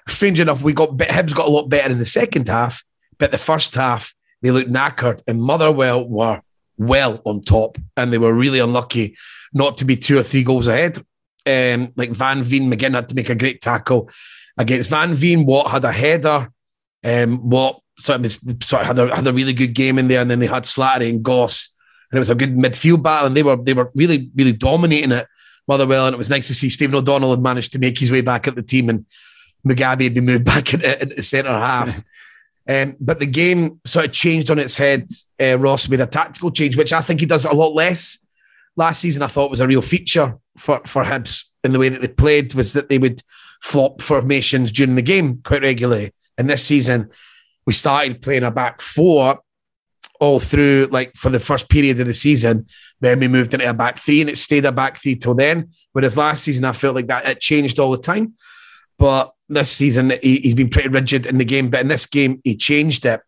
[0.08, 0.64] strange enough.
[0.64, 2.84] We got Hibs got a lot better in the second half,
[3.20, 6.42] but the first half they looked knackered, and Motherwell were
[6.78, 9.16] well on top, and they were really unlucky
[9.54, 10.98] not to be two or three goals ahead.
[11.46, 14.10] Um, like Van Veen McGinn had to make a great tackle
[14.58, 15.46] against Van Veen.
[15.46, 16.50] Watt had a header.
[17.04, 18.32] Um, Watt sort of,
[18.64, 20.64] sort of had, a, had a really good game in there, and then they had
[20.64, 21.76] Slattery and Goss,
[22.12, 25.12] and it was a good midfield battle, and they were they were really really dominating
[25.12, 25.28] it.
[25.68, 28.22] Motherwell, and it was nice to see Stephen O'Donnell had managed to make his way
[28.22, 29.06] back at the team, and
[29.66, 32.04] Mugabi had been moved back into the centre half.
[32.68, 35.10] Um, but the game sort of changed on its head.
[35.42, 38.26] Uh, Ross made a tactical change, which I think he does a lot less.
[38.76, 42.02] Last season, I thought was a real feature for for Hibs in the way that
[42.02, 43.22] they played was that they would
[43.62, 46.14] flop formations during the game quite regularly.
[46.38, 47.10] And this season,
[47.66, 49.40] we started playing a back four
[50.20, 52.68] all through, like for the first period of the season.
[53.02, 55.72] Then we moved into a back three, and it stayed a back three till then.
[55.92, 58.34] Whereas last season, I felt like that it changed all the time.
[58.98, 61.70] But this season, he, has been pretty rigid in the game.
[61.70, 63.22] But in this game, he changed it.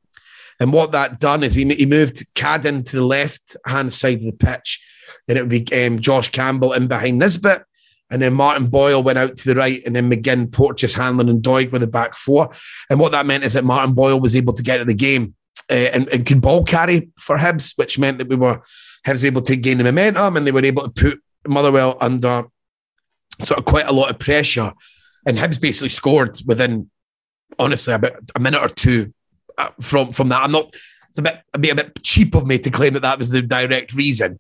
[0.60, 4.26] And what that done is he, he moved Cadden to the left hand side of
[4.26, 4.82] the pitch.
[5.28, 7.64] Then it would be um, Josh Campbell in behind Nisbet.
[8.10, 11.42] And then Martin Boyle went out to the right, and then McGinn, Porteous, Hanlon, and
[11.42, 12.52] Doig were the back four.
[12.90, 15.34] And what that meant is that Martin Boyle was able to get to the game
[15.72, 18.62] uh, and, and could ball carry for Hibs, which meant that we were
[19.06, 22.46] Hibs were able to gain the momentum, and they were able to put Motherwell under
[23.44, 24.74] sort of quite a lot of pressure.
[25.26, 26.90] And Hibs basically scored within,
[27.58, 29.14] honestly, about a minute or two
[29.58, 30.44] uh, from from that.
[30.44, 30.74] I'm not.
[31.10, 33.30] It's a bit, a bit, a bit cheap of me to claim that that was
[33.30, 34.38] the direct reason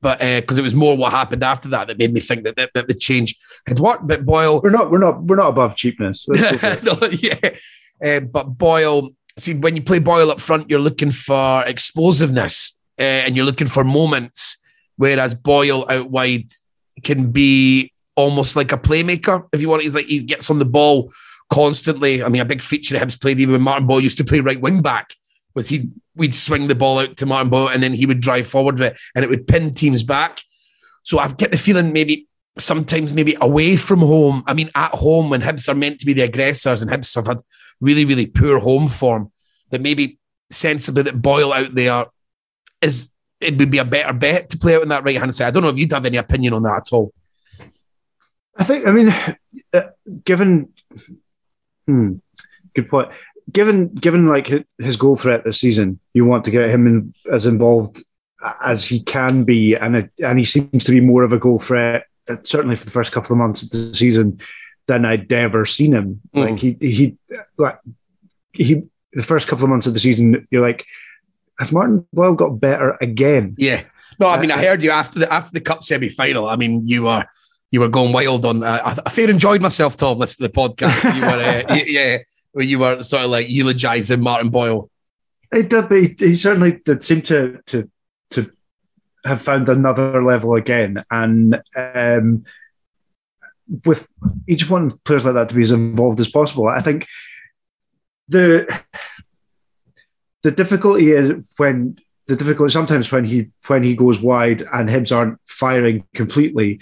[0.00, 2.56] but because uh, it was more what happened after that that made me think that,
[2.56, 4.06] that, that the change had worked.
[4.06, 6.28] But Boyle, we're not, we're not, we're not above cheapness.
[6.28, 7.50] no, yeah,
[8.04, 9.10] uh, but Boyle.
[9.38, 13.66] See, when you play Boyle up front, you're looking for explosiveness uh, and you're looking
[13.66, 14.58] for moments.
[14.96, 16.50] Whereas Boyle out wide
[17.02, 19.46] can be almost like a playmaker.
[19.52, 21.12] If you want, he's like he gets on the ball
[21.50, 22.22] constantly.
[22.22, 24.40] I mean, a big feature of him's played even when Martin Boyle used to play
[24.40, 25.14] right wing back
[25.54, 28.46] was he we'd swing the ball out to Martin Boyle and then he would drive
[28.46, 30.40] forward with it and it would pin teams back.
[31.02, 32.26] So I get the feeling maybe
[32.58, 34.42] sometimes maybe away from home.
[34.46, 37.26] I mean, at home when Hibs are meant to be the aggressors and Hibs have
[37.26, 37.38] had
[37.80, 39.30] really, really poor home form,
[39.70, 40.18] that maybe
[40.50, 42.06] sensibly that Boyle out there
[42.80, 45.48] is it would be a better bet to play out on that right hand side.
[45.48, 47.12] I don't know if you'd have any opinion on that at all.
[48.56, 49.14] I think, I mean,
[49.72, 49.88] uh,
[50.24, 50.72] given,
[51.86, 52.14] hmm,
[52.74, 53.12] good point
[53.50, 57.46] given given like his goal threat this season, you want to get him in, as
[57.46, 58.02] involved
[58.60, 61.58] as he can be, and it, and he seems to be more of a goal
[61.58, 64.38] threat, uh, certainly for the first couple of months of the season,
[64.86, 66.20] than I'd ever seen him.
[66.34, 66.50] Mm.
[66.50, 67.16] Like he he
[67.56, 67.78] like
[68.52, 70.84] he the first couple of months of the season, you're like
[71.58, 73.54] has Martin Boyle got better again?
[73.56, 73.82] Yeah.
[74.20, 76.48] No, I mean, I heard you after the after the cup semi final.
[76.48, 77.24] I mean, you were
[77.70, 78.62] you were going wild on.
[78.62, 81.14] Uh, I, I fair enjoyed myself, Tom, listening to the podcast.
[81.14, 82.18] You were, uh, yeah,
[82.52, 84.90] where you were sort of like eulogizing Martin Boyle.
[85.52, 87.90] It did, but he, he certainly did seem to to
[88.30, 88.50] to
[89.24, 92.44] have found another level again, and um,
[93.84, 94.08] with
[94.46, 96.68] each one players like that to be as involved as possible.
[96.68, 97.06] I think
[98.28, 98.82] the
[100.42, 105.14] the difficulty is when the difficulty sometimes when he when he goes wide and Hibs
[105.14, 106.80] aren't firing completely,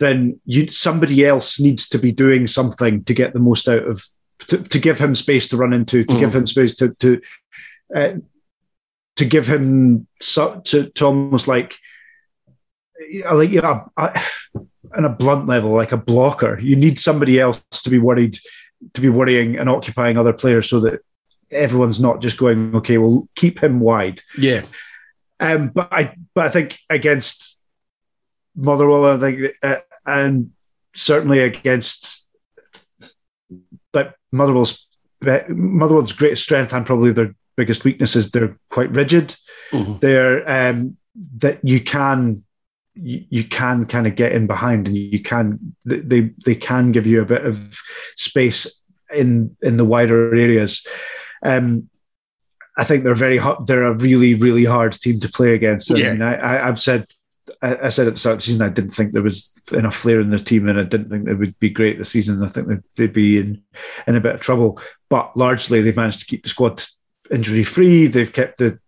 [0.00, 4.02] then you somebody else needs to be doing something to get the most out of
[4.38, 6.18] to, to give him space to run into, to mm.
[6.18, 7.20] give him space to to
[7.94, 8.14] uh,
[9.16, 11.76] to give him so, to, to almost like
[13.32, 16.58] like you know on a blunt level like a blocker.
[16.60, 18.38] You need somebody else to be worried
[18.92, 21.00] to be worrying and occupying other players so that
[21.50, 22.98] everyone's not just going okay.
[22.98, 24.20] We'll keep him wide.
[24.38, 24.62] Yeah.
[25.40, 27.53] Um, but I but I think against
[28.56, 30.50] Motherwell, I think, uh, and
[30.94, 32.30] certainly against
[33.92, 34.88] that Motherwell's
[35.48, 39.34] Motherwell's greatest strength and probably their biggest weakness is they're quite rigid.
[39.70, 39.98] Mm-hmm.
[39.98, 40.96] They're um,
[41.36, 42.44] that you can
[42.94, 47.06] you, you can kind of get in behind and you can they they can give
[47.06, 47.78] you a bit of
[48.16, 48.80] space
[49.14, 50.86] in in the wider areas.
[51.44, 51.88] Um,
[52.76, 55.90] I think they're very hard, they're a really really hard team to play against.
[55.90, 56.12] I yeah.
[56.12, 57.06] mean, I, I, have said
[57.62, 60.20] I, said at the start of the season I didn't think there was enough flair
[60.20, 62.42] in the team, and I didn't think they would be great this season.
[62.42, 63.62] I think they'd be in
[64.06, 66.82] in a bit of trouble, but largely they've managed to keep the squad
[67.30, 68.06] injury free.
[68.06, 68.78] They've kept the.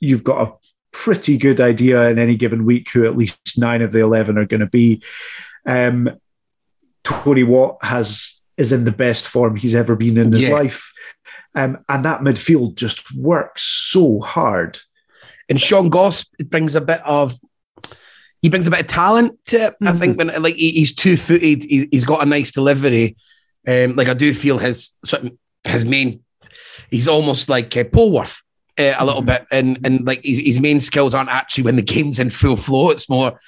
[0.00, 0.52] You've got a
[0.92, 4.46] pretty good idea in any given week who at least nine of the eleven are
[4.46, 5.02] going to be.
[5.66, 6.10] Um,
[7.04, 10.54] Tony Watt has is in the best form he's ever been in his yeah.
[10.54, 10.92] life,
[11.54, 14.78] um, and that midfield just works so hard.
[15.48, 17.38] And Sean Goss brings a bit of
[18.42, 19.74] he brings a bit of talent to it.
[19.74, 19.88] Mm-hmm.
[19.88, 23.16] I think when like he's two footed, he's got a nice delivery.
[23.66, 25.32] Um, like I do feel his sort of
[25.64, 26.20] his main,
[26.90, 28.42] he's almost like uh, Polworth
[28.78, 29.28] uh, a little mm-hmm.
[29.28, 32.56] bit, and and like his, his, main skills aren't actually when the game's in full
[32.56, 32.90] flow.
[32.90, 33.38] It's more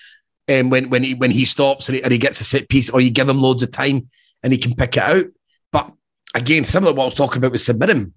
[0.49, 2.91] um, when when he when he stops and he, and he gets a set piece,
[2.91, 4.09] or you give him loads of time
[4.43, 5.27] and he can pick it out.
[5.71, 5.93] But
[6.35, 8.13] again, similar to what I was talking about with St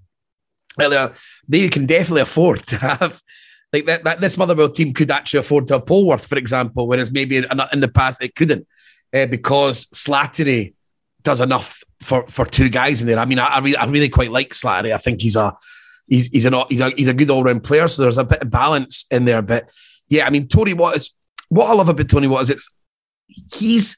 [0.80, 1.14] earlier,
[1.48, 3.22] they can definitely afford to have
[3.74, 7.12] like that, that this Motherwell team could actually afford to have Polworth, for example, whereas
[7.12, 8.68] maybe in, in the past it couldn't
[9.14, 10.74] uh, because Slattery
[11.24, 13.18] does enough for, for two guys in there.
[13.18, 14.94] I mean, I, I, really, I really quite like Slattery.
[14.94, 15.58] I think he's a
[16.08, 17.88] he's he's an he's a he's a good all round player.
[17.88, 19.42] So there's a bit of balance in there.
[19.42, 19.70] But
[20.10, 21.12] yeah, I mean, Tony Watt is
[21.50, 22.76] what I love about Tony Watt is it's
[23.56, 23.98] he's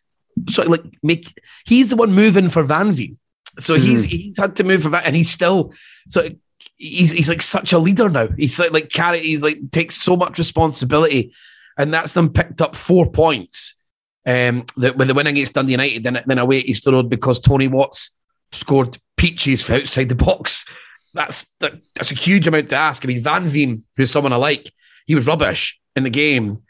[0.49, 1.33] sort of like make
[1.65, 3.17] he's the one moving for Van Veen.
[3.57, 3.85] So mm-hmm.
[3.85, 5.73] he's he's had to move for Van, and he's still
[6.09, 6.29] so
[6.77, 8.27] he's he's like such a leader now.
[8.37, 11.33] He's like like carry he's like takes so much responsibility,
[11.77, 13.81] and that's them picked up four points.
[14.27, 17.39] Um, that with the win against Dundee United, then then away at Easter Road because
[17.39, 18.17] Tony Watts
[18.51, 20.65] scored peaches for outside the box.
[21.13, 23.05] That's that, that's a huge amount to ask.
[23.05, 24.71] I mean, Van Veen, who's someone I like,
[25.05, 26.63] he was rubbish in the game,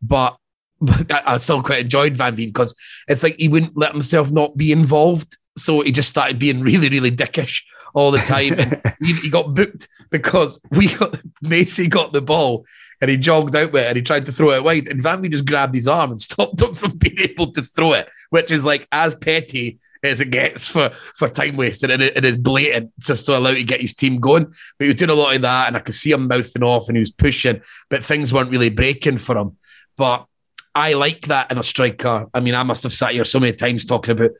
[0.00, 0.36] but,
[0.80, 2.74] but I, I still quite enjoyed Van Veen because
[3.08, 5.36] it's like he wouldn't let himself not be involved.
[5.58, 7.62] So he just started being really, really dickish
[7.94, 8.58] all the time.
[8.58, 12.66] And he, he, got booked because we got Macey got the ball
[13.00, 14.88] and he jogged out with it and he tried to throw it wide.
[14.88, 17.92] And Van Veen just grabbed his arm and stopped him from being able to throw
[17.92, 21.90] it, which is like as petty as it gets for for time wasting.
[21.90, 24.44] And it, it is blatant just to allow to get his team going.
[24.44, 26.88] But he was doing a lot of that, and I could see him mouthing off
[26.88, 29.56] and he was pushing, but things weren't really breaking for him.
[29.96, 30.26] But
[30.74, 32.28] I like that in a striker.
[32.32, 34.30] I mean, I must have sat here so many times talking about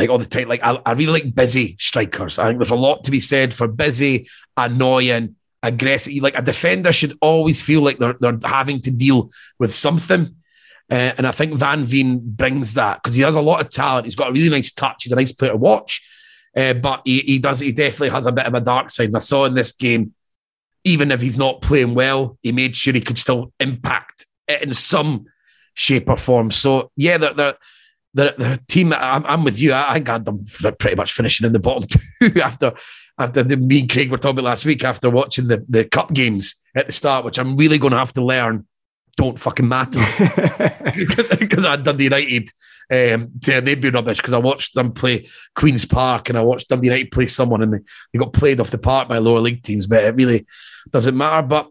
[0.00, 0.48] like all the time.
[0.48, 2.38] Like I, I really like busy strikers.
[2.38, 6.14] I think there's a lot to be said for busy, annoying, aggressive.
[6.22, 10.26] Like a defender should always feel like they're they're having to deal with something.
[10.90, 14.06] Uh, and I think Van Veen brings that because he has a lot of talent.
[14.06, 15.04] He's got a really nice touch.
[15.04, 16.02] He's a nice player to watch.
[16.56, 19.08] Uh, but he, he does he definitely has a bit of a dark side.
[19.08, 20.14] And I saw in this game,
[20.82, 24.74] even if he's not playing well, he made sure he could still impact it in
[24.74, 25.26] some
[25.74, 26.50] shape or form.
[26.50, 27.54] So yeah, they're, they're
[28.14, 29.72] the, the team, I'm, I'm with you.
[29.72, 30.36] I, I got them
[30.78, 31.88] pretty much finishing in the bottom
[32.22, 32.72] two after
[33.18, 36.12] after the, me and Craig were talking about last week after watching the, the cup
[36.12, 38.66] games at the start, which I'm really going to have to learn
[39.16, 40.00] don't fucking matter
[41.38, 42.48] because I had Dundee United.
[42.92, 46.86] Um, they'd be rubbish because I watched them play Queens Park and I watched Dundee
[46.86, 47.78] United play someone and they,
[48.12, 50.46] they got played off the park by lower league teams, but it really
[50.90, 51.46] doesn't matter.
[51.46, 51.68] But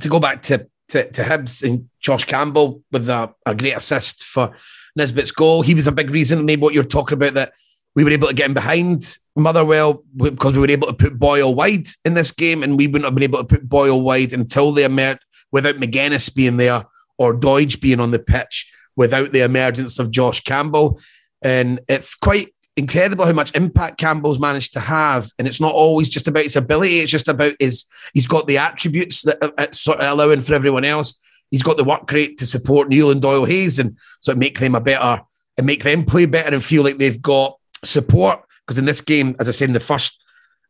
[0.00, 4.22] to go back to to, to Hibs and Josh Campbell with a, a great assist
[4.24, 4.54] for
[4.96, 5.62] Nisbet's goal.
[5.62, 7.52] He was a big reason, maybe what you're talking about, that
[7.94, 11.54] we were able to get in behind Motherwell because we were able to put Boyle
[11.54, 14.72] wide in this game, and we wouldn't have been able to put Boyle wide until
[14.72, 16.84] they emerged without Magennis being there
[17.18, 21.00] or Doidge being on the pitch without the emergence of Josh Campbell.
[21.42, 25.30] And it's quite incredible how much impact Campbell's managed to have.
[25.38, 28.58] And it's not always just about his ability, it's just about his, he's got the
[28.58, 31.22] attributes that are sort of allowing for everyone else.
[31.50, 34.58] He's got the work rate to support Newell and Doyle Hayes and sort of make
[34.58, 35.22] them a better
[35.56, 38.40] and make them play better and feel like they've got support.
[38.66, 40.22] Because in this game, as I said in the first,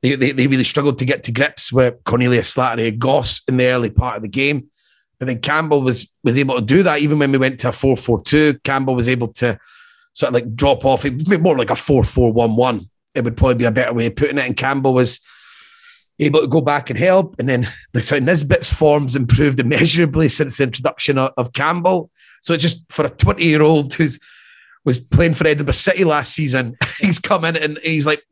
[0.03, 3.57] they, they, they really struggled to get to grips with Cornelius Slattery and Goss in
[3.57, 4.69] the early part of the game.
[5.19, 7.73] But then Campbell was was able to do that even when we went to a
[7.73, 8.59] 4 4 2.
[8.65, 9.59] Campbell was able to
[10.13, 11.07] sort of like drop off.
[11.07, 12.81] It be more like a 4 4 1 1.
[13.15, 14.45] It would probably be a better way of putting it.
[14.45, 15.21] And Campbell was
[16.19, 17.37] able to go back and help.
[17.39, 22.11] And then the so Nisbet's forms improved immeasurably since the introduction of, of Campbell.
[22.43, 24.21] So it's just for a 20 year old who's
[24.85, 28.23] was playing for Edinburgh City last season, he's come in and he's like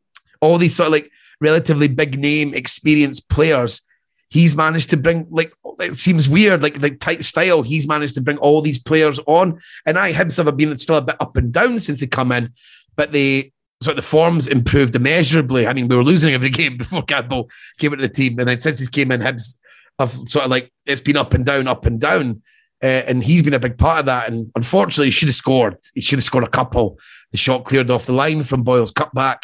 [0.41, 1.11] all these sort of like
[1.41, 3.81] relatively big name experienced players
[4.29, 7.61] he's managed to bring like it seems weird, like like tight style.
[7.61, 11.01] He's managed to bring all these players on, and I Hibs have been still a
[11.01, 12.53] bit up and down since they come in,
[12.95, 13.53] but they
[13.87, 15.67] of the forms improved immeasurably.
[15.67, 18.59] I mean, we were losing every game before Campbell came into the team, and then
[18.59, 19.57] since he came in, Hibs
[19.99, 22.41] have sort of like it's been up and down, up and down.
[22.83, 24.31] Uh, and he's been a big part of that.
[24.31, 25.77] And unfortunately, he should have scored.
[25.93, 26.99] He should have scored a couple.
[27.31, 29.43] The shot cleared off the line from Boyle's cutback,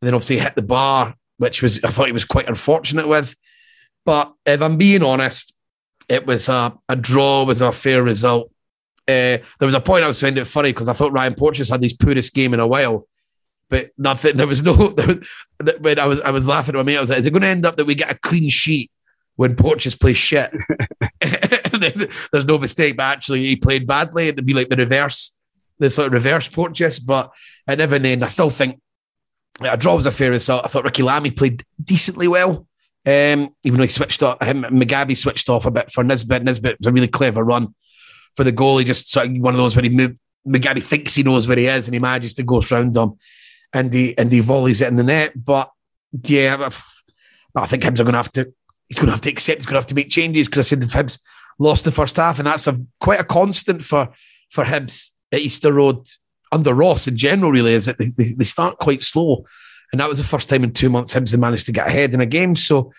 [0.00, 3.36] and then obviously hit the bar, which was I thought he was quite unfortunate with.
[4.04, 5.54] But if I'm being honest,
[6.08, 8.50] it was a, a draw was a fair result.
[9.06, 11.68] Uh, there was a point I was finding it funny because I thought Ryan Porteous
[11.68, 13.06] had his poorest game in a while,
[13.70, 14.36] but nothing.
[14.36, 14.74] There was no.
[14.98, 17.26] There was, when I was I was laughing at my mate, I was like, "Is
[17.26, 18.90] it going to end up that we get a clean sheet
[19.36, 20.52] when Porteous plays shit?"
[22.32, 24.28] There's no mistake, but actually he played badly.
[24.28, 25.38] It'd be like the reverse,
[25.78, 26.98] the sort of reverse Porteous.
[26.98, 27.30] But
[27.66, 28.80] at never end, I still think
[29.60, 30.64] a draw was a fair result.
[30.64, 32.66] I thought Ricki Lamie played decently well.
[33.06, 36.42] Um, even though he switched off, him Mugabi switched off a bit for Nisbet.
[36.42, 37.74] Nisbet was a really clever run
[38.36, 38.78] for the goal.
[38.78, 40.18] He just sort of one of those where he moved.
[40.46, 43.18] Mugabi thinks he knows where he is, and he manages to go around him,
[43.72, 45.32] and he and he volleys it in the net.
[45.44, 45.70] But
[46.22, 46.68] yeah,
[47.56, 48.52] I think Hibs are going to have to.
[48.88, 49.60] He's going to have to accept.
[49.60, 51.20] He's going to have to make changes because I said the Hibs
[51.58, 54.10] lost the first half, and that's a quite a constant for
[54.50, 56.08] for Hibs at Easter Road
[56.50, 57.52] under Ross in general.
[57.52, 59.44] Really, is that they, they, start quite slow
[59.92, 62.20] and that was the first time in two months Hibs managed to get ahead in
[62.20, 62.54] a game.
[62.54, 62.92] So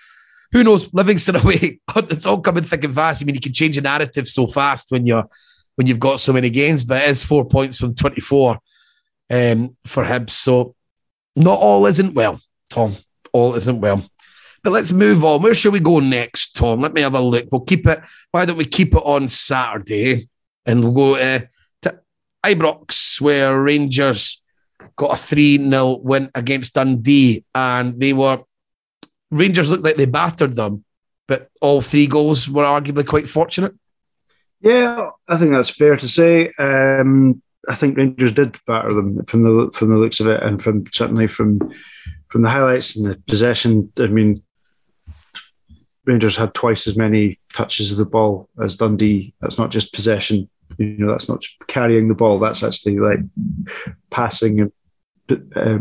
[0.51, 0.93] who knows?
[0.93, 3.21] Livingston away, it's all coming thick and fast.
[3.21, 5.27] I mean, you can change a narrative so fast when you're
[5.75, 8.59] when you've got so many games, but it is four points from 24
[9.31, 10.31] um, for Hibs.
[10.31, 10.75] So
[11.35, 12.91] not all isn't well, Tom.
[13.31, 14.03] All isn't well.
[14.63, 15.41] But let's move on.
[15.41, 16.81] Where shall we go next, Tom?
[16.81, 17.47] Let me have a look.
[17.51, 18.01] We'll keep it.
[18.31, 20.27] Why don't we keep it on Saturday?
[20.65, 21.39] And we'll go uh,
[21.81, 21.99] to
[22.45, 24.41] Ibrox, where Rangers
[24.95, 28.43] got a 3 0 win against Dundee, and they were
[29.31, 30.83] Rangers looked like they battered them,
[31.27, 33.73] but all three goals were arguably quite fortunate.
[34.59, 36.51] Yeah, I think that's fair to say.
[36.59, 40.61] Um, I think Rangers did batter them from the from the looks of it, and
[40.61, 41.59] from certainly from
[42.29, 43.91] from the highlights and the possession.
[43.99, 44.41] I mean,
[46.05, 49.33] Rangers had twice as many touches of the ball as Dundee.
[49.41, 53.19] That's not just possession you know that's not carrying the ball that's actually like
[54.09, 54.71] passing and
[55.55, 55.79] uh,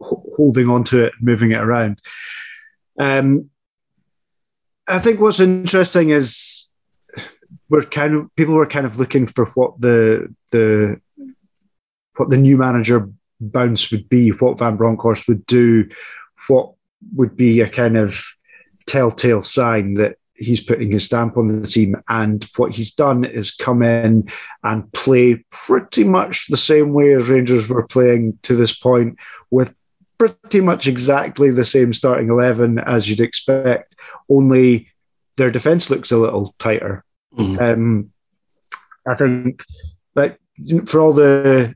[0.00, 2.00] holding on to it moving it around
[2.98, 3.50] um,
[4.86, 6.67] i think what's interesting is
[7.68, 11.00] we're kind of people were kind of looking for what the the
[12.16, 13.08] what the new manager
[13.40, 15.88] bounce would be what van bronckhorst would do
[16.48, 16.72] what
[17.14, 18.24] would be a kind of
[18.86, 21.96] telltale sign that he's putting his stamp on the team.
[22.08, 24.28] And what he's done is come in
[24.62, 29.18] and play pretty much the same way as Rangers were playing to this point,
[29.50, 29.74] with
[30.16, 33.94] pretty much exactly the same starting 11 as you'd expect,
[34.28, 34.88] only
[35.36, 37.04] their defence looks a little tighter.
[37.38, 37.62] Mm-hmm.
[37.62, 38.12] Um,
[39.06, 39.64] I think
[40.14, 40.38] that
[40.86, 41.74] for all the,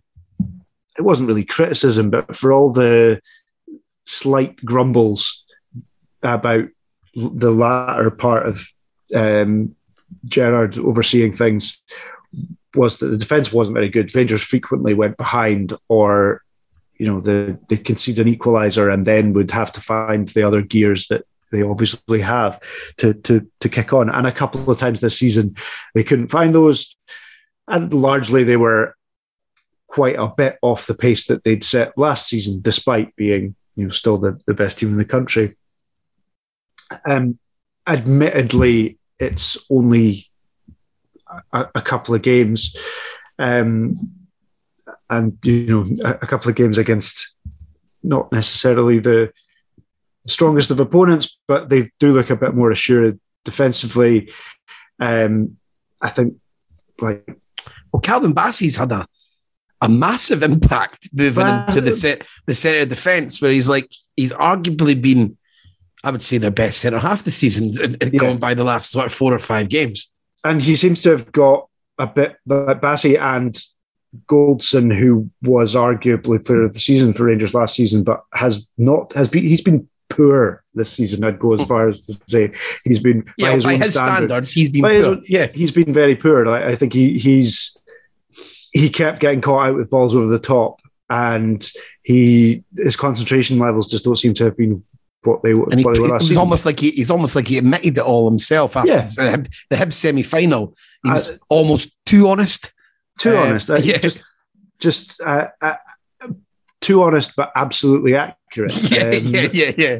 [0.99, 3.21] it wasn't really criticism, but for all the
[4.05, 5.45] slight grumbles
[6.23, 6.67] about
[7.15, 8.67] the latter part of
[9.15, 9.75] um,
[10.27, 11.81] Gerrard overseeing things
[12.75, 14.15] was that the defence wasn't very good.
[14.15, 16.43] Rangers frequently went behind, or
[16.99, 20.63] you know, the, they concede an equaliser and then would have to find the other
[20.63, 22.61] gears that they obviously have
[22.97, 24.11] to to to kick on.
[24.11, 25.57] And a couple of times this season,
[25.95, 26.97] they couldn't find those,
[27.69, 28.97] and largely they were
[29.87, 33.91] quite a bit off the pace that they'd set last season, despite being you know
[33.91, 35.57] still the, the best team in the country.
[37.07, 37.39] Um,
[37.87, 40.31] admittedly, it's only
[41.53, 42.77] a, a couple of games.
[43.39, 44.13] Um,
[45.09, 47.37] and you know a, a couple of games against
[48.03, 49.33] not necessarily the
[50.27, 54.33] strongest of opponents, but they do look a bit more assured defensively.
[54.99, 55.57] Um,
[56.01, 56.35] I think
[57.01, 57.25] like
[57.93, 59.07] well, Calvin Bassey's had a
[59.81, 63.91] a massive impact moving well, into the set the centre of defence, where he's like
[64.17, 65.37] he's arguably been,
[66.05, 68.09] I would say, their best centre half this season, yeah.
[68.11, 70.09] going by the last sort of four or five games.
[70.45, 71.69] And he seems to have got
[71.99, 73.55] a bit like Bassey and
[74.27, 79.13] Goldson, who was arguably player of the season for Rangers last season, but has not
[79.15, 81.25] has been he's been poor this season.
[81.25, 82.53] I'd go as far as to say
[82.85, 85.19] he's been yeah, by his, by his standard, standards, he's been poor.
[85.27, 86.49] Yeah, he's been very poor.
[86.49, 87.77] I, I think he he's
[88.73, 91.69] he kept getting caught out with balls over the top, and
[92.03, 94.83] he his concentration levels just don't seem to have been
[95.25, 97.59] what they, and he, what they were It almost like he, he's almost like he
[97.59, 99.07] admitted it all himself after yeah.
[99.07, 100.75] the, the Hibs semi final.
[101.05, 102.73] He was uh, almost too honest.
[103.19, 103.71] Too uh, honest.
[103.71, 103.99] Uh, yeah.
[103.99, 104.23] Just,
[104.81, 105.75] just uh, uh,
[106.83, 108.73] too honest, but absolutely accurate.
[108.93, 109.99] Yeah, um, yeah, yeah, yeah.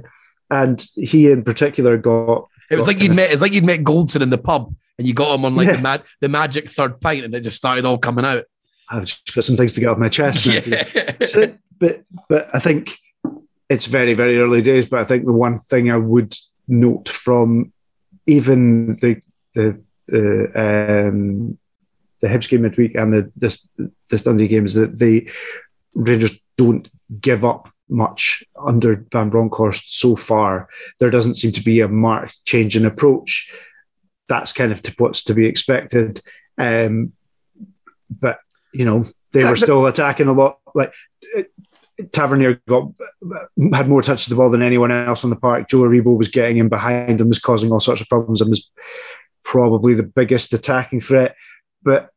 [0.51, 2.49] And he in particular got.
[2.71, 3.31] It was got like you'd met.
[3.31, 5.77] It's like you'd met Goldson in the pub, and you got him on like yeah.
[5.77, 8.45] the mad, the magic third pint, and it just started all coming out.
[8.91, 10.45] I've just got some things to get off my chest.
[10.67, 11.25] Yeah.
[11.25, 12.99] So, but but I think
[13.71, 14.87] it's very very early days.
[14.87, 16.35] But I think the one thing I would
[16.69, 17.73] note from
[18.27, 19.21] even the
[19.55, 19.81] the
[20.13, 21.59] uh, um,
[22.21, 23.67] the Hibs game midweek and the this
[24.11, 25.31] this Dundee game is that the
[25.95, 26.89] Rangers don't
[27.21, 30.69] give up much under Van Bronckhorst so far.
[30.99, 33.53] There doesn't seem to be a marked change in approach.
[34.29, 36.21] That's kind of what's to be expected.
[36.59, 37.13] Um,
[38.11, 38.39] but
[38.73, 40.59] you know they were still attacking a lot.
[40.75, 40.95] Like
[42.13, 42.93] Tavernier got
[43.73, 45.69] had more touch of the ball than anyone else on the park.
[45.69, 48.71] Joe Aribo was getting in behind and was causing all sorts of problems and was
[49.45, 51.37] probably the biggest attacking threat.
[51.83, 52.11] But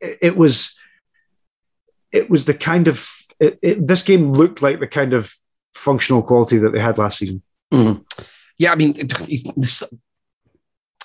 [0.00, 0.78] it was
[2.12, 3.08] it was the kind of
[3.40, 5.32] it, it, this game looked like the kind of
[5.74, 7.42] functional quality that they had last season.
[7.72, 8.04] Mm.
[8.58, 8.94] Yeah, I mean,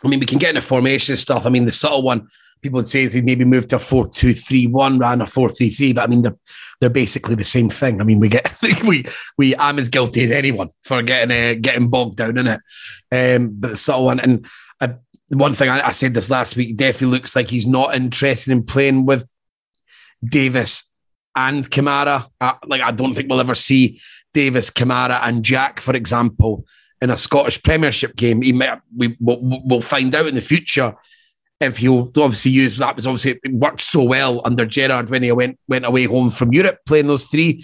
[0.03, 1.45] I mean, we can get into formation stuff.
[1.45, 2.27] I mean, the subtle one
[2.63, 5.27] people would say is he maybe moved to a 4 2 3 1 ran a
[5.27, 6.37] 4 3 3 but i mean they're,
[6.79, 8.55] they're basically the same thing i mean we get
[8.87, 9.05] we
[9.37, 12.61] we i'm as guilty as anyone for getting uh, getting bogged down in it
[13.11, 14.47] um but the subtle one and
[14.81, 14.87] uh,
[15.29, 18.63] one thing I, I, said this last week definitely looks like he's not interested in
[18.63, 19.27] playing with
[20.23, 20.91] davis
[21.35, 22.27] and kamara
[22.65, 23.99] like i don't think we'll ever see
[24.33, 26.65] davis kamara and jack for example
[27.01, 30.95] in a scottish premiership game he may, we will we'll find out in the future
[31.63, 35.31] if you obviously use that was obviously it worked so well under Gerrard when he
[35.31, 37.63] went went away home from Europe playing those three.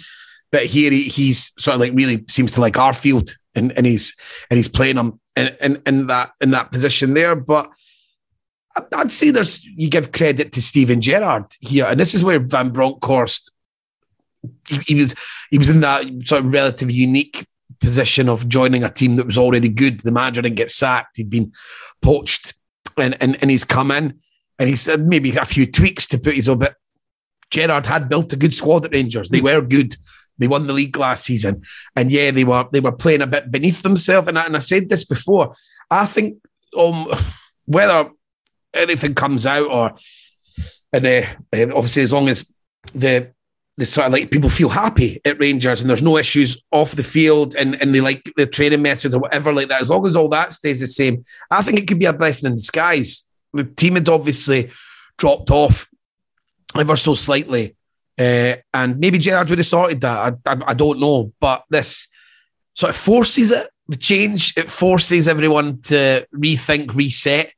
[0.52, 4.16] But here he, he's sort of like really seems to like Arfield and, and he's
[4.50, 7.36] and he's playing him in, in, in that in that position there.
[7.36, 7.70] But
[8.94, 12.70] I'd say there's you give credit to Steven Gerrard here, and this is where Van
[12.70, 13.52] Bronckhorst
[14.68, 15.14] he, he was
[15.50, 17.46] he was in that sort of relatively unique
[17.80, 20.00] position of joining a team that was already good.
[20.00, 21.52] The manager didn't get sacked; he'd been
[22.02, 22.54] poached
[22.96, 24.20] and, and, and he's come in
[24.58, 26.74] and he said maybe a few tweaks to put his own bit.
[27.50, 29.28] Gerrard had built a good squad at Rangers.
[29.28, 29.96] They were good.
[30.38, 31.62] They won the league last season,
[31.96, 34.28] and yeah, they were they were playing a bit beneath themselves.
[34.28, 35.54] And I, and I said this before.
[35.90, 36.38] I think
[36.78, 37.08] um,
[37.66, 38.10] whether
[38.72, 39.94] anything comes out or
[40.92, 41.26] and uh,
[41.74, 42.54] obviously as long as
[42.94, 43.32] the
[43.80, 47.02] the sort of like people feel happy at Rangers and there's no issues off the
[47.02, 50.14] field and, and they like the training methods or whatever like that, as long as
[50.14, 53.26] all that stays the same, I think it could be a blessing in disguise.
[53.54, 54.70] The team had obviously
[55.16, 55.88] dropped off
[56.78, 57.74] ever so slightly.
[58.18, 60.38] Uh, and maybe Gerrard would have sorted that.
[60.46, 61.32] I, I, I, don't know.
[61.40, 62.06] But this
[62.74, 67.54] sort of forces it, the change, it forces everyone to rethink, reset.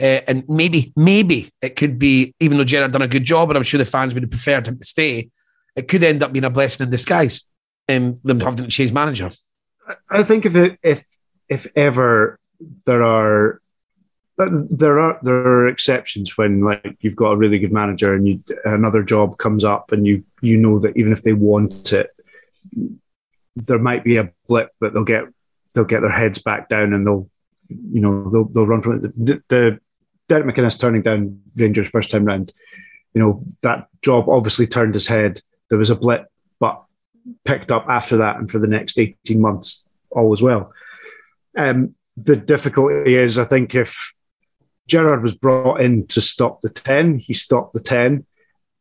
[0.00, 3.58] Uh, and maybe, maybe it could be, even though Gerrard done a good job, and
[3.58, 5.28] I'm sure the fans would have preferred him to stay,
[5.76, 7.46] it could end up being a blessing in disguise.
[7.88, 9.30] Um, them having to change manager.
[10.08, 11.04] I think if it, if
[11.48, 12.38] if ever
[12.86, 13.60] there are
[14.38, 18.42] there are there are exceptions when like you've got a really good manager and you
[18.64, 22.10] another job comes up and you you know that even if they want it
[23.56, 25.24] there might be a blip but they'll get
[25.74, 27.28] they'll get their heads back down and they'll
[27.68, 29.80] you know they'll, they'll run from it the, the
[30.28, 32.52] Derek McInnes turning down Rangers first time round
[33.12, 35.40] you know that job obviously turned his head
[35.70, 36.26] there was a blip,
[36.58, 36.82] but
[37.44, 40.72] picked up after that, and for the next eighteen months, all was well.
[41.56, 44.14] Um, the difficulty is, I think, if
[44.88, 48.26] Gerrard was brought in to stop the ten, he stopped the ten.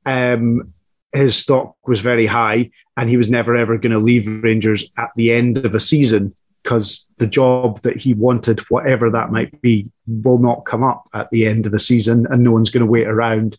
[0.05, 0.73] Um,
[1.13, 5.09] his stock was very high, and he was never ever going to leave Rangers at
[5.15, 9.89] the end of a season because the job that he wanted, whatever that might be,
[10.07, 12.91] will not come up at the end of the season, and no one's going to
[12.91, 13.55] wait around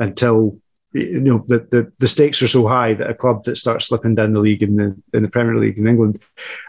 [0.00, 0.56] until
[0.94, 4.14] you know the, the the stakes are so high that a club that starts slipping
[4.14, 6.22] down the league in the in the Premier League in England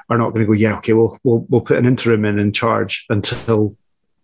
[0.10, 0.54] are not going to go.
[0.54, 3.76] Yeah, okay, we'll we'll we'll put an interim in in charge until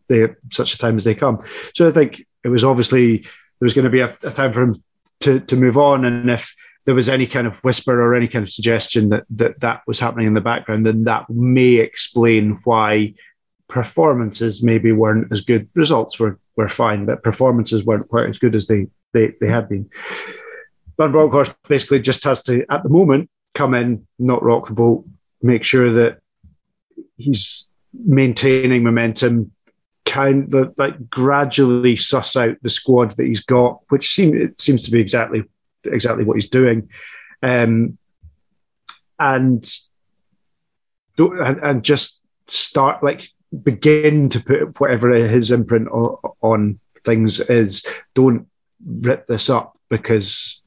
[0.07, 1.43] they such a time as they come.
[1.73, 3.29] So I think it was obviously there
[3.61, 4.75] was going to be a, a time for him
[5.21, 6.53] to to move on, and if
[6.85, 9.99] there was any kind of whisper or any kind of suggestion that that that was
[9.99, 13.13] happening in the background, then that may explain why
[13.67, 15.69] performances maybe weren't as good.
[15.75, 19.69] Results were were fine, but performances weren't quite as good as they they, they had
[19.69, 19.89] been.
[20.97, 25.05] Van Bronckhorst basically just has to, at the moment, come in, not rock the boat,
[25.41, 26.19] make sure that
[27.17, 29.51] he's maintaining momentum,
[30.05, 34.83] kind of like gradually suss out the squad that he's got, which seems it seems
[34.83, 35.43] to be exactly
[35.85, 36.89] exactly what he's doing,
[37.43, 37.97] um,
[39.19, 39.65] and
[41.17, 43.29] and, and just start like
[43.63, 47.85] begin to put whatever his imprint on, on things is.
[48.13, 48.47] Don't
[48.85, 50.63] rip this up because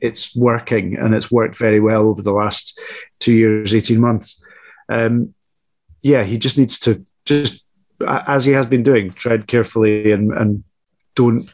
[0.00, 2.80] it's working and it's worked very well over the last
[3.18, 4.42] two years, 18 months.
[4.88, 5.34] Um,
[6.02, 7.66] yeah, he just needs to just,
[8.06, 10.64] as he has been doing, tread carefully and, and
[11.14, 11.50] don't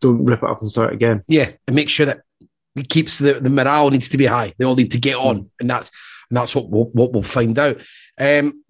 [0.00, 1.22] don't rip it up and start again.
[1.28, 2.22] Yeah, and make sure that
[2.74, 4.52] he keeps the, the morale needs to be high.
[4.58, 5.90] They all need to get on, and that's
[6.30, 7.80] and that's what we'll, what we'll find out.
[8.18, 8.64] Um,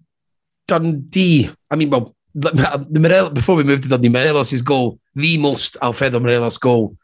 [0.67, 5.77] Dundee, I mean, well, the, the before we move to Dundee, Morelos' goal, the most
[5.81, 6.97] Alfredo Morelos goal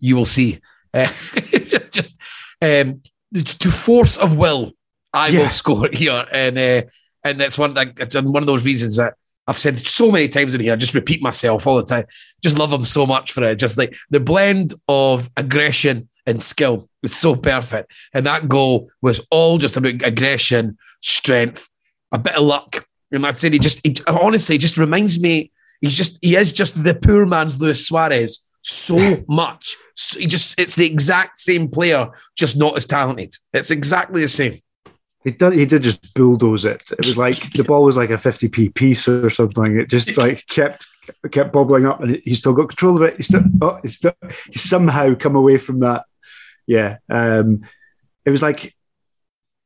[0.00, 0.60] you will see.
[0.94, 1.12] Uh,
[1.92, 2.18] just
[2.62, 3.02] um,
[3.34, 4.72] to force of will,
[5.12, 5.40] I yeah.
[5.40, 6.82] will score here, and uh,
[7.22, 9.14] and that's one like it's one of those reasons that
[9.46, 10.72] I've said so many times in here.
[10.72, 12.06] I just repeat myself all the time.
[12.42, 13.56] Just love him so much for it.
[13.56, 19.20] Just like the blend of aggression and skill was so perfect, and that goal was
[19.30, 21.70] all just about aggression, strength,
[22.10, 25.50] a bit of luck, and I said he just he, honestly just reminds me.
[25.80, 29.76] He's just he is just the poor man's Luis Suarez so much.
[29.94, 33.34] So he just it's the exact same player, just not as talented.
[33.52, 34.60] It's exactly the same.
[35.24, 35.52] He did.
[35.54, 36.82] He did just bulldoze it.
[36.92, 39.78] It was like the ball was like a 50p piece or something.
[39.78, 40.86] It just like kept
[41.32, 43.16] kept bobbling up, and he still got control of it.
[43.16, 44.14] He still, oh, he still,
[44.50, 46.04] he somehow come away from that.
[46.66, 47.62] Yeah, um,
[48.24, 48.74] it was like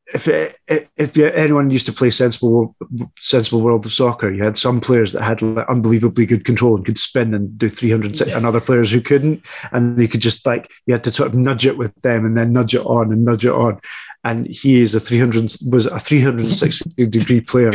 [0.07, 2.77] if it, if anyone used to play sensible
[3.19, 6.85] sensible world of soccer, you had some players that had like unbelievably good control and
[6.85, 8.37] could spin and do 300 yeah.
[8.37, 11.35] and other players who couldn't and you could just like you had to sort of
[11.35, 13.81] nudge it with them and then nudge it on and nudge it on.
[14.25, 17.73] And he is a 300 was a 360 degree player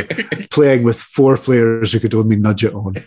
[0.52, 2.96] playing with four players who could only nudge it on.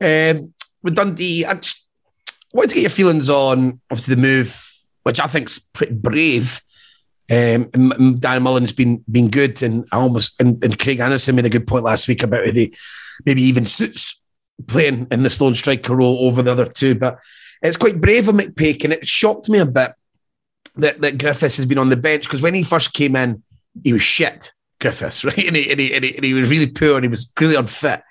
[0.00, 0.54] Um,
[0.84, 1.88] with Dundee I just
[2.52, 4.64] wanted to get your feelings on obviously the move
[5.02, 6.62] which I think is pretty brave
[7.30, 11.50] um, Dan Mullen's been been good, and I almost and, and Craig Anderson made a
[11.50, 14.20] good point last week about maybe even suits
[14.66, 16.94] playing in the Sloan striker role over the other two.
[16.94, 17.18] But
[17.62, 19.92] it's quite brave of McPake, and it shocked me a bit
[20.76, 23.42] that, that Griffiths has been on the bench because when he first came in,
[23.84, 25.38] he was shit, Griffiths, right?
[25.38, 27.56] And he, and he, and he, and he was really poor and he was clearly
[27.56, 28.02] unfit.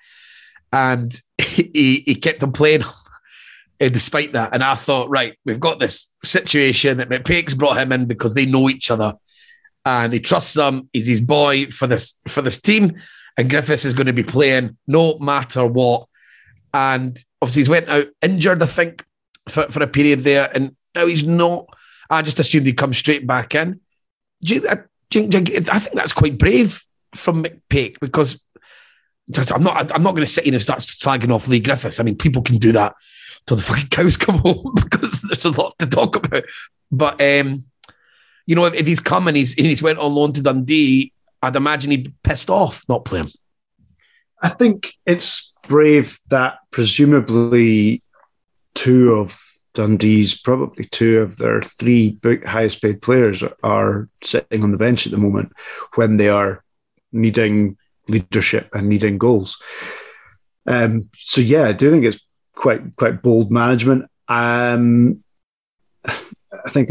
[0.71, 2.83] And he, he kept on playing
[3.79, 4.53] uh, despite that.
[4.53, 8.45] And I thought, right, we've got this situation that McPake's brought him in because they
[8.45, 9.13] know each other
[9.85, 10.89] and he trusts them.
[10.93, 12.99] He's his boy for this for this team.
[13.37, 16.07] And Griffiths is going to be playing no matter what.
[16.73, 19.05] And obviously he's went out injured, I think,
[19.47, 20.49] for, for a period there.
[20.53, 21.67] And now he's not.
[22.09, 23.79] I just assumed he'd come straight back in.
[24.43, 26.83] Do you, I, do you, do you, I think that's quite brave
[27.15, 28.43] from McPake because
[29.51, 29.93] I'm not.
[29.93, 31.99] I'm not going to sit in and start slagging off Leigh Griffiths.
[31.99, 32.95] I mean, people can do that
[33.47, 36.43] till the fucking cows come home because there's a lot to talk about.
[36.91, 37.63] But um,
[38.45, 41.11] you know, if, if he's come and he's and he's went on loan to Dundee,
[41.41, 43.29] I'd imagine he'd be pissed off not playing.
[44.41, 48.03] I think it's brave that presumably
[48.75, 49.41] two of
[49.73, 55.11] Dundee's, probably two of their three highest paid players are sitting on the bench at
[55.11, 55.51] the moment
[55.95, 56.63] when they are
[57.11, 57.77] needing
[58.07, 59.61] leadership and needing goals.
[60.65, 62.19] Um, so yeah, I do think it's
[62.57, 64.09] quite quite bold management.
[64.27, 65.23] Um,
[66.05, 66.89] I think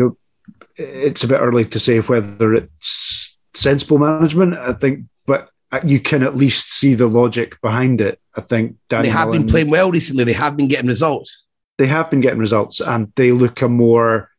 [0.77, 4.55] it's a bit early to say whether it's sensible management.
[4.55, 5.51] I think, but
[5.85, 8.21] you can at least see the logic behind it.
[8.35, 10.25] I think Danny they have been playing well recently.
[10.25, 11.45] They have been getting results.
[11.79, 14.31] They have been getting results, and they look a more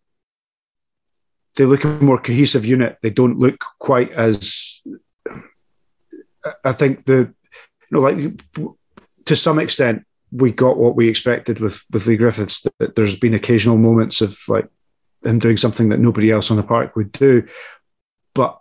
[1.55, 2.97] they look a more cohesive unit.
[3.01, 4.81] They don't look quite as.
[6.63, 7.33] I think the
[7.81, 8.41] you know like
[9.25, 12.65] to some extent we got what we expected with with Leigh Griffiths.
[12.79, 14.67] That there's been occasional moments of like
[15.23, 17.47] him doing something that nobody else on the park would do,
[18.33, 18.59] but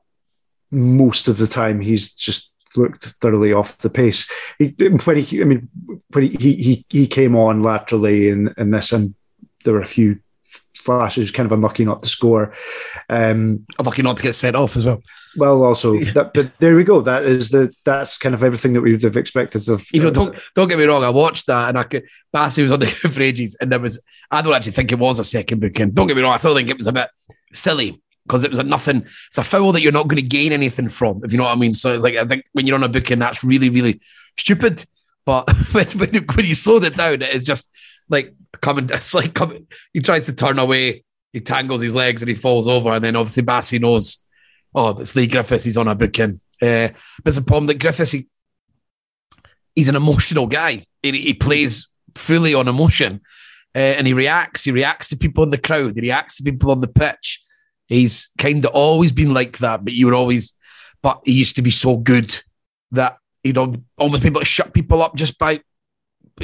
[0.70, 4.30] most of the time he's just looked thoroughly off the pace.
[4.58, 5.68] He, when he, I mean,
[6.10, 9.14] when he he he came on laterally in in this, and
[9.64, 10.20] there were a few
[10.86, 12.54] flashes, kind of unlucky not to score.
[13.10, 15.02] Um, unlucky not to get sent off as well.
[15.36, 17.02] Well, also, that, but there we go.
[17.02, 19.86] That is the that's kind of everything that we would have expected of.
[19.92, 21.04] You know, don't don't get me wrong.
[21.04, 22.04] I watched that, and I could.
[22.34, 24.02] Bassey was on the ground for ages, and there was.
[24.30, 25.90] I don't actually think it was a second booking.
[25.90, 26.32] Don't get me wrong.
[26.32, 27.10] I still think it was a bit
[27.52, 29.04] silly because it was a nothing.
[29.28, 31.56] It's a foul that you're not going to gain anything from, if you know what
[31.56, 31.74] I mean.
[31.74, 34.00] So it's like I think when you're on a booking, that's really really
[34.38, 34.84] stupid.
[35.24, 37.70] But when when, when you slowed it down, it's just
[38.08, 38.88] like coming.
[38.92, 39.66] It's like coming.
[39.92, 41.04] He tries to turn away.
[41.32, 44.24] He tangles his legs and he falls over, and then obviously Bassey knows
[44.76, 46.38] oh, it's Leigh Griffiths, he's on a booking.
[46.60, 46.88] Uh,
[47.24, 48.28] but it's a problem that Griffiths, he,
[49.74, 50.84] he's an emotional guy.
[51.02, 53.22] He, he plays fully on emotion
[53.74, 54.64] uh, and he reacts.
[54.64, 57.42] He reacts to people in the crowd, he reacts to people on the pitch.
[57.86, 60.54] He's kind of always been like that, but you were always,
[61.02, 62.42] but he used to be so good
[62.90, 65.60] that he'd almost be able to shut people up just by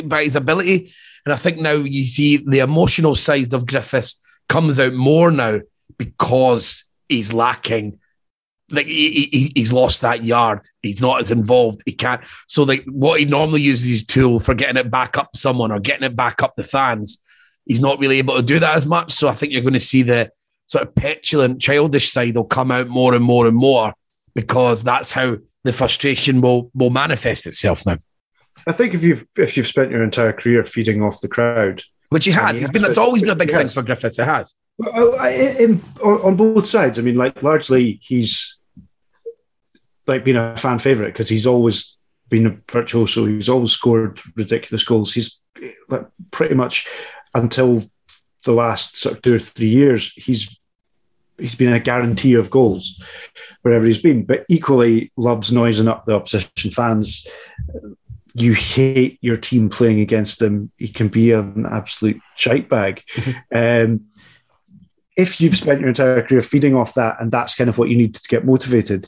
[0.04, 0.94] by his ability.
[1.24, 5.60] And I think now you see the emotional side of Griffiths comes out more now
[5.98, 8.00] because he's lacking
[8.72, 10.60] like he, he, he's lost that yard.
[10.80, 11.82] He's not as involved.
[11.84, 12.22] He can't.
[12.48, 15.78] So like what he normally uses his tool for getting it back up someone or
[15.78, 17.22] getting it back up the fans,
[17.66, 19.12] he's not really able to do that as much.
[19.12, 20.30] So I think you're going to see the
[20.66, 23.92] sort of petulant, childish side will come out more and more and more
[24.34, 27.98] because that's how the frustration will will manifest itself now.
[28.66, 32.26] I think if you've if you've spent your entire career feeding off the crowd, which
[32.26, 32.84] he has, he has been.
[32.84, 34.18] It's always been a big thing for Griffiths.
[34.18, 34.54] It has.
[34.78, 36.98] Well, oh, in, on both sides.
[36.98, 38.58] I mean, like largely he's
[40.06, 41.96] like been a fan favorite because he's always
[42.28, 43.26] been a virtuoso.
[43.26, 45.12] He's always scored ridiculous goals.
[45.12, 45.40] He's
[45.88, 46.86] like pretty much
[47.34, 47.84] until
[48.44, 50.58] the last sort of two or three years, he's
[51.38, 53.02] he's been a guarantee of goals
[53.62, 54.24] wherever he's been.
[54.24, 57.26] But equally loves noising up the opposition fans.
[58.34, 60.70] You hate your team playing against him.
[60.78, 63.02] He can be an absolute shite bag.
[63.54, 64.06] um,
[65.16, 67.96] if you've spent your entire career feeding off that, and that's kind of what you
[67.96, 69.06] need to get motivated,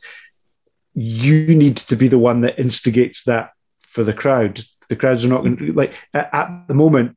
[0.95, 3.51] you need to be the one that instigates that
[3.81, 4.61] for the crowd.
[4.89, 7.17] The crowds are not going to like at, at the moment.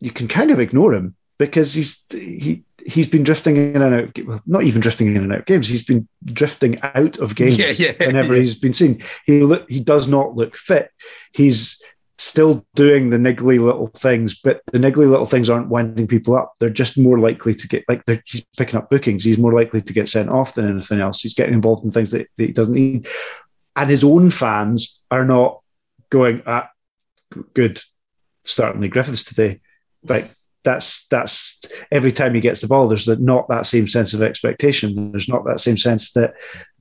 [0.00, 4.18] You can kind of ignore him because he's he he's been drifting in and out.
[4.26, 5.68] Well, not even drifting in and out of games.
[5.68, 8.40] He's been drifting out of games yeah, yeah, whenever yeah.
[8.40, 9.02] he's been seen.
[9.26, 10.90] He look he does not look fit.
[11.32, 11.82] He's
[12.18, 16.52] still doing the niggly little things, but the niggly little things aren't winding people up.
[16.58, 19.24] They're just more likely to get like he's picking up bookings.
[19.24, 21.20] He's more likely to get sent off than anything else.
[21.20, 23.08] He's getting involved in things that, that he doesn't need,
[23.76, 25.60] and his own fans are not
[26.10, 26.70] going at ah,
[27.54, 27.80] good
[28.44, 29.60] starting Leigh Griffiths today.
[30.02, 30.30] Like
[30.62, 35.12] that's that's every time he gets the ball, there's not that same sense of expectation.
[35.12, 36.34] There's not that same sense that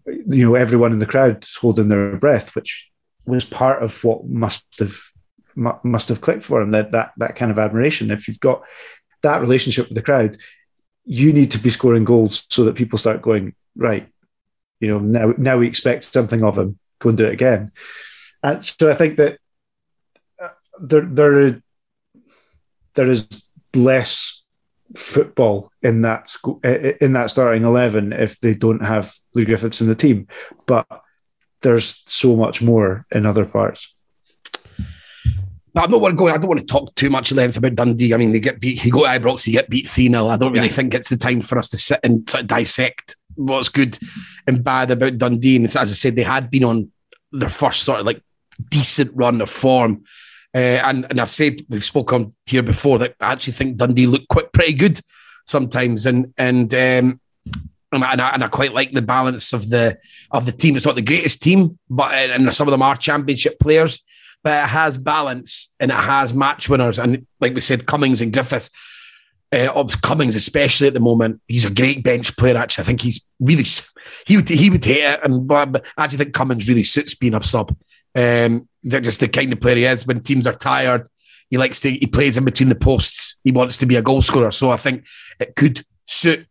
[0.05, 2.89] you know everyone in the crowd is holding their breath, which
[3.25, 4.97] was part of what must have
[5.84, 8.11] must have clicked for him that that that kind of admiration.
[8.11, 8.63] If you've got
[9.21, 10.38] that relationship with the crowd,
[11.05, 14.07] you need to be scoring goals so that people start going right.
[14.80, 16.80] You know, now now we expect something of him.
[16.99, 17.71] Go and do it again.
[18.43, 19.39] And so I think that
[20.41, 20.49] uh,
[20.82, 21.61] there there
[22.95, 24.43] there is less
[24.95, 26.36] football in that
[26.99, 30.28] in that starting eleven if they don't have Leigh Griffiths in the team,
[30.65, 30.88] but
[31.61, 33.93] there's so much more in other parts.
[35.74, 36.28] But I'm not want to go.
[36.30, 38.13] I don't want to talk too much length about Dundee.
[38.13, 38.80] I mean, they get beat.
[38.80, 40.74] He go to Ibrox, he get beat three 0 I don't really yeah.
[40.74, 43.97] think it's the time for us to sit and sort of dissect what's good
[44.47, 45.55] and bad about Dundee.
[45.55, 46.91] And as I said, they had been on
[47.32, 48.22] their first sort of like
[48.70, 50.03] decent run of form.
[50.56, 54.28] Uh, and and I've said we've spoken here before that I actually think Dundee look
[54.28, 55.00] quite pretty good
[55.45, 57.22] sometimes, and and um,
[57.91, 59.97] and I, and I, quite like the balance of the
[60.32, 60.76] of the team.
[60.76, 64.02] It's not the greatest team, but and some of them are championship players
[64.43, 66.97] but it has balance and it has match winners.
[66.97, 68.72] And like we said, Cummings and Griffiths,
[69.52, 72.58] uh, Cummings especially at the moment, he's a great bench player.
[72.58, 73.66] Actually, I think he's really
[74.26, 77.36] he would he would hate it, and but I actually think Cummings really suits being
[77.36, 77.76] a sub.
[78.16, 81.07] Um, just the kind of player he is when teams are tired.
[81.49, 83.39] He likes to he plays in between the posts.
[83.43, 84.51] He wants to be a goal scorer.
[84.51, 85.05] So I think
[85.39, 86.45] it could suit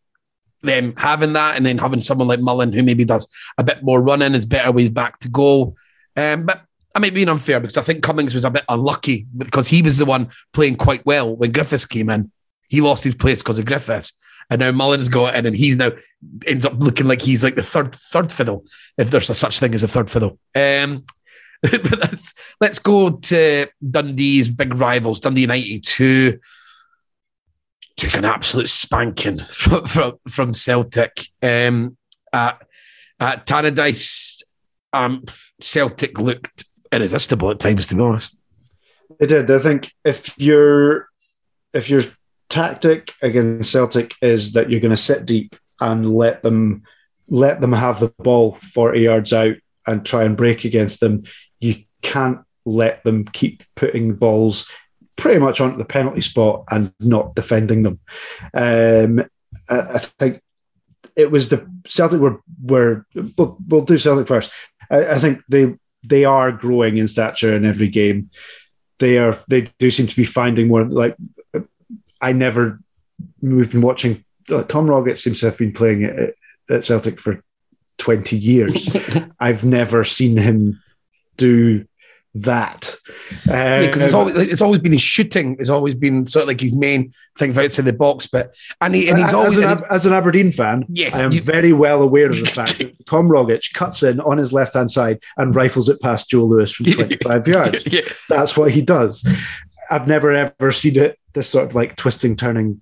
[0.62, 4.03] them having that, and then having someone like Mullen who maybe does a bit more
[4.03, 5.76] running, is better ways back to goal.
[6.16, 6.64] Um, but
[6.95, 9.99] I may be unfair because I think Cummings was a bit unlucky because he was
[9.99, 12.33] the one playing quite well when Griffiths came in.
[12.68, 14.12] He lost his place because of Griffiths.
[14.51, 15.93] And now Mullen's got in and he's now
[16.47, 18.64] ends up looking like he's like the third third fiddle,
[18.97, 20.39] if there's a such thing as a third fiddle.
[20.55, 21.05] Um,
[21.63, 26.35] but let's go to Dundee's big rivals, Dundee United, who
[27.97, 31.97] took an absolute spanking from from, from Celtic um,
[32.33, 32.63] at,
[33.21, 34.43] at Tannadice
[34.93, 35.25] um,
[35.61, 38.37] Celtic looked irresistible at times, to be honest.
[39.21, 39.51] It did.
[39.51, 41.09] I think if your
[41.73, 42.03] if your
[42.49, 46.83] tactic against Celtic is that you're going to sit deep and let them
[47.29, 49.57] let them have the ball 40 yards out
[49.87, 51.25] and try and break against them,
[52.03, 54.71] can't let them keep putting balls
[55.17, 57.99] pretty much onto the penalty spot and not defending them.
[58.55, 59.21] Um,
[59.69, 60.41] I, I think
[61.17, 63.05] it was the Celtic were were
[63.37, 64.51] we'll, we'll do Celtic first.
[64.91, 65.75] I, I, think they
[66.05, 68.31] they are growing in stature in every game.
[68.99, 71.17] They are they do seem to be finding more like
[72.21, 72.81] I never
[73.41, 76.35] we've been watching uh, Tom Rogic seems to have been playing at,
[76.71, 77.43] at Celtic for
[77.99, 78.97] 20 years.
[79.41, 80.81] I've never seen him
[81.39, 81.86] do
[82.34, 82.95] that.
[83.47, 85.57] Yeah, because it's um, always it's always been his shooting.
[85.59, 88.26] It's always been sort of like his main thing for outside the box.
[88.26, 90.84] But and he and he's always as an, as an Aberdeen fan.
[90.89, 94.20] Yes, I am you, very well aware of the fact that Tom Rogic cuts in
[94.20, 97.91] on his left hand side and rifles it past Joe Lewis from twenty five yards.
[97.91, 98.03] Yeah.
[98.28, 99.26] That's what he does.
[99.91, 101.18] I've never ever seen it.
[101.32, 102.80] This sort of like twisting, turning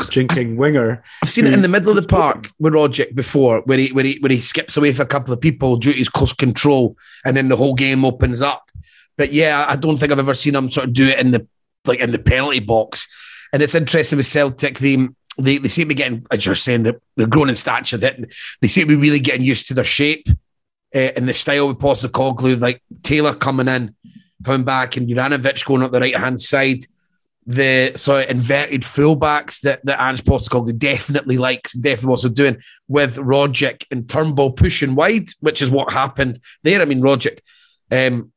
[0.00, 1.02] jinking winger.
[1.22, 4.04] I've seen it in the middle of the park with Rogic before, where he where
[4.04, 6.96] he where he skips away for a couple of people due to his close control,
[7.24, 8.70] and then the whole game opens up.
[9.16, 11.46] But yeah, I don't think I've ever seen him sort of do it in the
[11.86, 13.08] like in the penalty box.
[13.52, 16.82] And it's interesting with Celtic, they they, they seem to be getting, as you're saying,
[16.82, 17.96] they're, they're growing in stature.
[17.98, 18.18] That
[18.60, 20.28] they seem to be really getting used to their shape
[20.94, 23.94] uh, and the style with Postecoglou, like Taylor coming in,
[24.44, 26.84] coming back, and Juranovic going up the right hand side.
[27.44, 33.16] The sort of inverted fullbacks that, that Ange Postecoglou definitely likes, definitely also doing with
[33.16, 36.80] Rogic and Turnbull pushing wide, which is what happened there.
[36.80, 37.40] I mean, Rogic
[37.92, 38.32] um,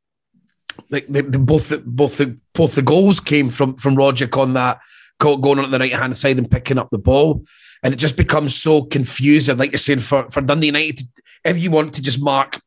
[0.89, 4.53] like the, the, both the, both the both the goals came from from Rogic on
[4.53, 4.79] that
[5.19, 7.45] going on the right hand side and picking up the ball,
[7.81, 9.57] and it just becomes so confusing.
[9.57, 11.07] Like you're saying, for for Dundee United,
[11.43, 12.61] if you want to just mark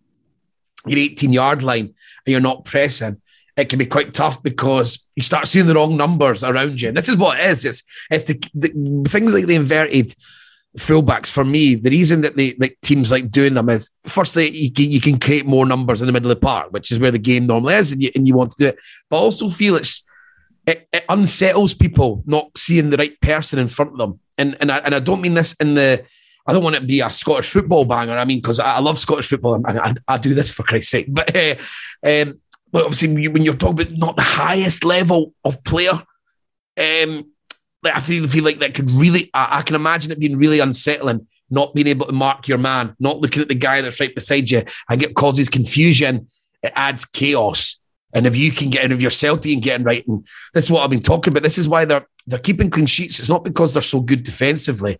[0.86, 1.94] your 18 yard line and
[2.26, 3.20] you're not pressing,
[3.58, 6.88] it can be quite tough because you start seeing the wrong numbers around you.
[6.88, 7.64] And this is what it is.
[7.64, 10.14] It's it's the, the things like the inverted
[10.76, 14.70] fullbacks for me, the reason that they like teams like doing them is firstly you
[14.70, 17.10] can, you can create more numbers in the middle of the park, which is where
[17.10, 18.78] the game normally is, and you, and you want to do it.
[19.10, 20.04] But also feel it's
[20.66, 24.70] it, it, unsettles people not seeing the right person in front of them, and and
[24.70, 26.04] I, and I don't mean this in the
[26.46, 28.16] I don't want it to be a Scottish football banger.
[28.16, 30.92] I mean because I, I, love Scottish football, I, I, I, do this for Christ's
[30.92, 31.06] sake.
[31.08, 31.56] But uh,
[32.04, 32.34] um,
[32.72, 36.02] but obviously when you're talking about not the highest level of player.
[36.76, 37.32] Um,
[37.82, 40.60] like I feel, feel like that could really, I, I, can imagine it being really
[40.60, 44.14] unsettling, not being able to mark your man, not looking at the guy that's right
[44.14, 46.28] beside you and it causes confusion.
[46.62, 47.80] It adds chaos.
[48.14, 50.70] And if you can get out of your Celtic and getting right, and this is
[50.70, 51.42] what I've been talking about.
[51.42, 53.18] This is why they're they're keeping clean sheets.
[53.18, 54.98] It's not because they're so good defensively.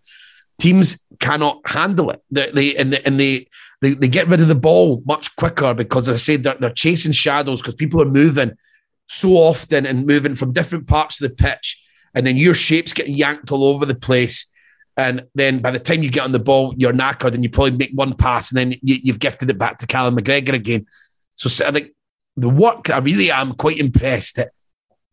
[0.59, 2.21] Teams cannot handle it.
[2.29, 3.47] They, they and they, and they,
[3.81, 6.69] they they get rid of the ball much quicker because, as I said, they're, they're
[6.69, 8.51] chasing shadows because people are moving
[9.07, 11.83] so often and moving from different parts of the pitch
[12.13, 14.51] and then your shape's getting yanked all over the place.
[14.97, 17.77] And then by the time you get on the ball, you're knackered and you probably
[17.77, 20.85] make one pass and then you, have gifted it back to Callum McGregor again.
[21.35, 21.91] So I think
[22.35, 24.51] the work, I really am quite impressed at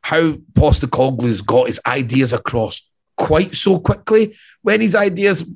[0.00, 4.36] how Postecoglou's got his ideas across quite so quickly.
[4.62, 5.50] When his ideas,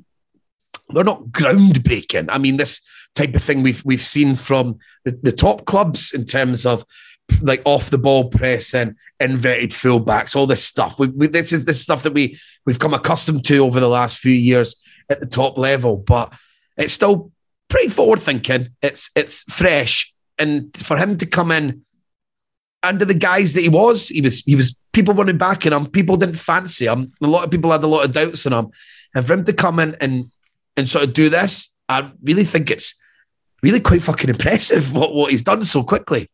[0.89, 2.27] they're not groundbreaking.
[2.29, 2.81] I mean, this
[3.15, 6.85] type of thing we've we've seen from the, the top clubs in terms of
[7.41, 10.99] like off the ball press and inverted fullbacks, all this stuff.
[10.99, 14.17] We, we, this is this stuff that we we've come accustomed to over the last
[14.17, 14.75] few years
[15.09, 16.33] at the top level, but
[16.77, 17.31] it's still
[17.69, 18.69] pretty forward thinking.
[18.81, 21.83] It's it's fresh, and for him to come in
[22.83, 25.85] under the guise that he was, he was he was people wanted back in him.
[25.85, 27.13] People didn't fancy him.
[27.21, 28.71] A lot of people had a lot of doubts on him,
[29.15, 30.25] and for him to come in and
[30.77, 32.99] and sort of do this, I really think it's
[33.61, 36.29] really quite fucking impressive what what he's done so quickly.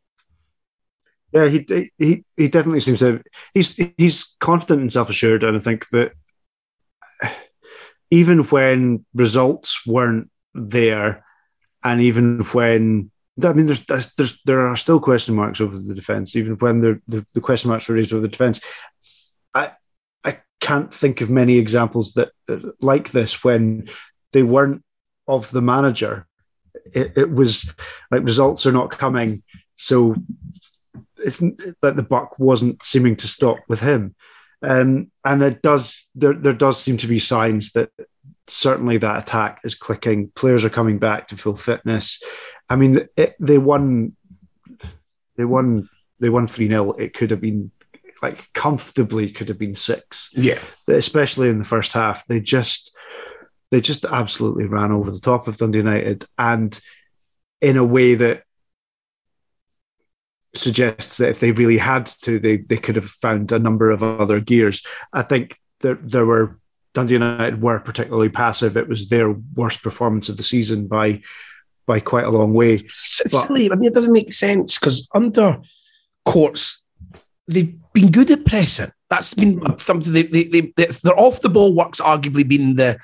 [1.34, 3.22] Yeah, he he he definitely seems to.
[3.54, 6.14] He's he's confident and self assured, and I think that
[8.12, 11.24] even when results weren't there,
[11.84, 13.12] and even when
[13.44, 17.26] I mean, there's, there's there are still question marks over the defense, even when the,
[17.34, 18.62] the, question marks were raised over the defense.
[19.54, 19.72] I
[20.24, 22.32] I can't think of many examples that
[22.82, 23.90] like this when
[24.32, 24.84] they weren't
[25.28, 26.26] of the manager.
[26.94, 27.74] It, it was
[28.10, 29.44] like results are not coming,
[29.76, 30.16] so
[31.18, 31.40] it's
[31.82, 34.16] that the buck wasn't seeming to stop with him.
[34.64, 37.92] Um, and it does there there does seem to be signs that
[38.48, 40.32] certainly that attack is clicking.
[40.36, 42.22] Players are coming back to full fitness.
[42.70, 44.16] I mean, it, they won
[45.36, 45.90] they won
[46.20, 46.92] they won 3 0.
[46.94, 47.72] It could have been
[48.22, 50.30] like comfortably could have been six.
[50.34, 50.60] Yeah.
[50.88, 52.26] Especially in the first half.
[52.26, 52.96] They just
[53.72, 56.26] they just absolutely ran over the top of Dundee United.
[56.38, 56.80] And
[57.62, 58.44] in a way that
[60.56, 64.04] suggests that if they really had to, they they could have found a number of
[64.04, 64.84] other gears.
[65.14, 66.60] I think there there were
[66.98, 68.76] Dundee United were particularly passive.
[68.76, 71.22] It was their worst performance of the season by
[71.86, 72.74] by quite a long way.
[72.74, 73.72] It's but, silly.
[73.72, 75.62] I mean, it doesn't make sense because under
[76.26, 76.82] Courts,
[77.48, 78.92] they've been good at pressing.
[79.12, 79.78] That's been hmm.
[79.78, 82.98] something they, they, they, their off the ball work's arguably been the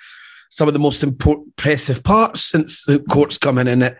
[0.49, 3.83] some of the most impressive parts since the Courts coming in.
[3.83, 3.97] It,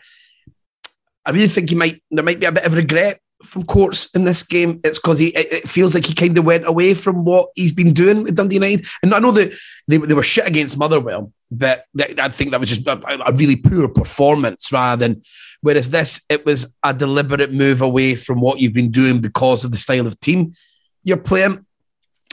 [1.24, 4.24] I really think he might there might be a bit of regret from Courts in
[4.24, 4.80] this game.
[4.84, 7.94] It's because he it feels like he kind of went away from what he's been
[7.94, 8.86] doing with Dundee United.
[9.02, 9.54] And I know that
[9.88, 13.56] they, they were shit against Motherwell, but I think that was just a, a, really
[13.56, 15.24] poor performance rather than.
[15.62, 19.72] Whereas this, it was a deliberate move away from what you've been doing because of
[19.72, 20.56] the style of team
[21.04, 21.66] you're playing,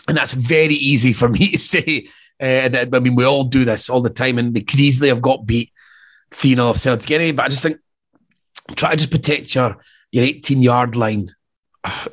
[0.08, 2.08] and that's very easy for me to say.
[2.40, 5.08] Uh, and I mean, we all do this all the time, and they could easily
[5.08, 5.72] have got beat
[6.30, 7.32] 3 0 of Celtic anyway.
[7.32, 7.78] But I just think
[8.74, 9.76] try to just protect your
[10.12, 11.30] your 18 yard line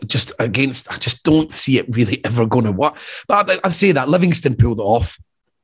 [0.06, 2.98] just against, I just don't see it really ever going to work.
[3.28, 5.18] But I, I say that Livingston pulled it off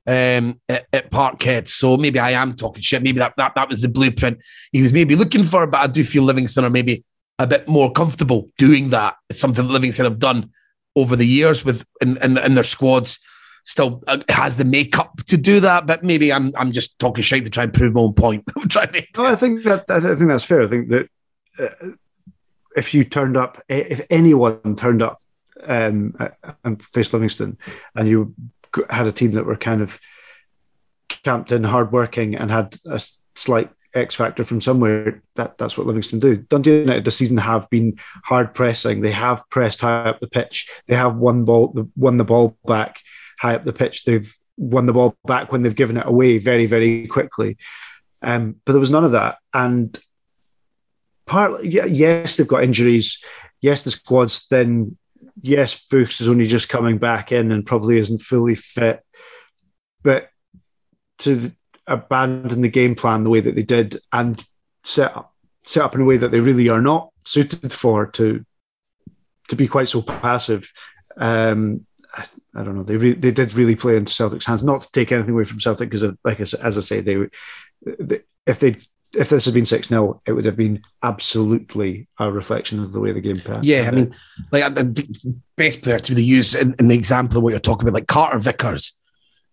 [0.06, 1.68] um, at, at, Parkhead.
[1.68, 3.04] So maybe I am talking shit.
[3.04, 5.66] Maybe that, that, that was the blueprint he was maybe looking for.
[5.68, 7.04] But I do feel Livingston are maybe
[7.40, 9.16] a bit more comfortable doing that.
[9.30, 10.52] It's something Livingston have done
[10.96, 13.20] over the years with in, in, in their squads.
[13.66, 17.46] Still uh, has the makeup to do that, but maybe I'm I'm just talking shit
[17.46, 18.44] to try and prove my own point.
[18.58, 19.06] I'm trying to.
[19.20, 20.64] I think that I think that's fair.
[20.64, 21.08] I think that
[21.58, 21.92] uh,
[22.76, 25.22] if you turned up, if anyone turned up
[25.66, 26.16] um,
[26.64, 27.58] and faced Livingston,
[27.96, 28.36] and you
[28.90, 30.00] had a team that were kind of
[31.08, 33.02] camped in, hardworking, and had a
[33.36, 36.38] slight X factor from somewhere, that that's what Livingston do.
[36.38, 39.02] Dundee United this season have been hard pressing.
[39.02, 40.70] They have pressed high up the pitch.
[40.88, 43.00] They have won ball, won the ball back
[43.40, 44.06] high up the pitch.
[44.06, 47.58] They've won the ball back when they've given it away very, very quickly.
[48.22, 49.98] Um, but there was none of that, and
[51.26, 53.24] partly, yes, they've got injuries.
[53.62, 54.98] Yes, the squad's thin.
[55.42, 59.04] Yes, Fuchs is only just coming back in and probably isn't fully fit.
[60.04, 60.30] But
[61.20, 61.52] to
[61.88, 64.42] abandon the game plan the way that they did and
[64.84, 68.46] set up set up in a way that they really are not suited for to
[69.50, 70.72] to be quite so passive.
[71.18, 72.84] Um, I, I, don't know.
[72.84, 74.64] They re- they did really play into Celtic's hands.
[74.64, 77.28] Not to take anything away from Celtic, because like I, as I say, they,
[78.00, 78.76] they if they
[79.16, 83.00] if this had been 6 0, it would have been absolutely a reflection of the
[83.00, 83.64] way the game played.
[83.64, 84.16] Yeah, I mean,
[84.52, 87.60] like uh, the best player to really use in, in, the example of what you're
[87.60, 88.94] talking about, like Carter Vickers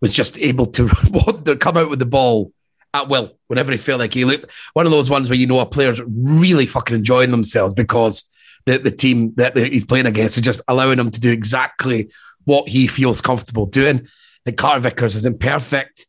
[0.00, 0.88] was just able to
[1.61, 2.52] come out with the ball
[2.94, 5.61] at will whenever he felt like he looked one of those ones where you know
[5.61, 8.32] a player's really fucking enjoying themselves because
[8.66, 12.11] the, the team that he's playing against is just allowing him to do exactly
[12.44, 14.08] what he feels comfortable doing.
[14.44, 16.06] And Carter Vickers is imperfect.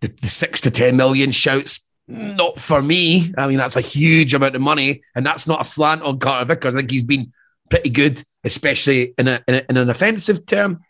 [0.00, 3.32] The, the six to 10 million shouts not for me.
[3.38, 6.44] I mean, that's a huge amount of money, and that's not a slant on Carter
[6.44, 6.74] Vickers.
[6.74, 7.32] I think he's been
[7.70, 10.80] pretty good, especially in, a, in, a, in an offensive term.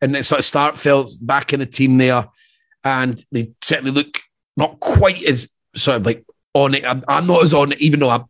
[0.00, 2.26] And it sort of Starfelt back in the team there,
[2.82, 4.18] and they certainly look
[4.56, 6.84] not quite as sort of like on it.
[6.84, 8.24] I'm, I'm not as on it, even though I'm,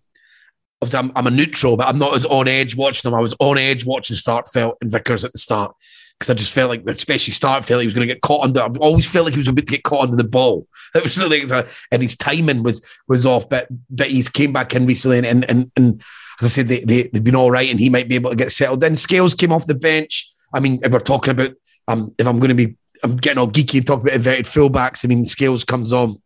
[0.92, 3.18] I'm, I'm a neutral, but I'm not as on edge watching them.
[3.18, 5.74] I was on edge watching Starfelt and Vickers at the start
[6.18, 8.44] because I just felt like, especially start, felt like he was going to get caught
[8.44, 8.60] under.
[8.60, 10.66] I always felt like he was about to get caught under the ball.
[10.94, 13.48] It was like, and his timing was was off.
[13.48, 16.02] But but he's came back in recently, and and and, and
[16.40, 18.36] as I said, they, they they've been all right, and he might be able to
[18.36, 18.80] get settled.
[18.80, 20.30] Then Scales came off the bench.
[20.52, 21.50] I mean, if we're talking about,
[21.88, 25.04] um, if I'm going to be, I'm getting all geeky and talk about inverted fullbacks.
[25.04, 26.22] I mean, Scales comes on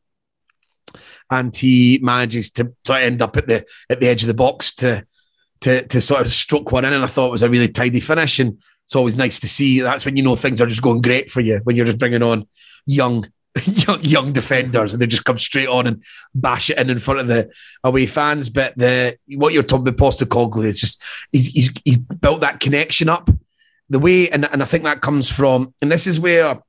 [1.31, 4.75] and he manages to, to end up at the at the edge of the box
[4.77, 5.07] to
[5.61, 8.01] to to sort of stroke one in, and I thought it was a really tidy
[8.01, 8.39] finish.
[8.39, 9.83] And it's always nice to see.
[9.83, 12.23] That's when you know things are just going great for you when you're just bringing
[12.23, 12.49] on
[12.87, 13.27] young.
[13.65, 17.19] Young, young defenders and they just come straight on and bash it in in front
[17.19, 17.51] of the
[17.83, 18.51] away fans.
[18.51, 23.09] But the what you're talking about, Postecoglou, is just he's, he's he's built that connection
[23.09, 23.31] up
[23.89, 26.61] the way, and, and I think that comes from, and this is where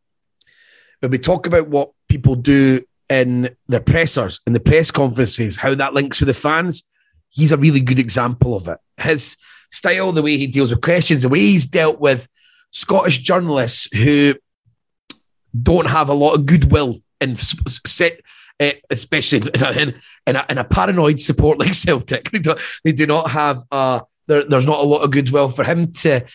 [0.99, 5.75] when we talk about what people do in their pressers, in the press conferences, how
[5.75, 6.83] that links with the fans,
[7.29, 8.77] he's a really good example of it.
[8.97, 9.37] His
[9.71, 12.27] style, the way he deals with questions, the way he's dealt with
[12.71, 14.35] Scottish journalists who
[15.59, 18.21] don't have a lot of goodwill and set,
[18.59, 19.95] uh, especially in,
[20.27, 22.29] in, a, in, a, paranoid support like Celtic.
[22.31, 25.63] They, do, they do not have, uh, there, there's not a lot of goodwill for
[25.63, 26.25] him to.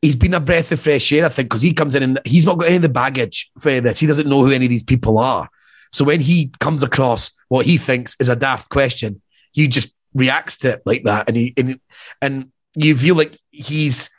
[0.00, 2.46] He's been a breath of fresh air, I think, because he comes in and he's
[2.46, 3.98] not got any of the baggage for this.
[3.98, 5.48] He doesn't know who any of these people are.
[5.90, 9.20] So when he comes across what he thinks is a daft question,
[9.52, 11.80] he just reacts to it like that, and he and,
[12.22, 14.10] and you feel like he's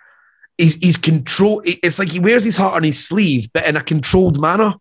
[0.58, 1.62] he's he's control.
[1.66, 4.76] It's like he wears his heart on his sleeve, but in a controlled manner.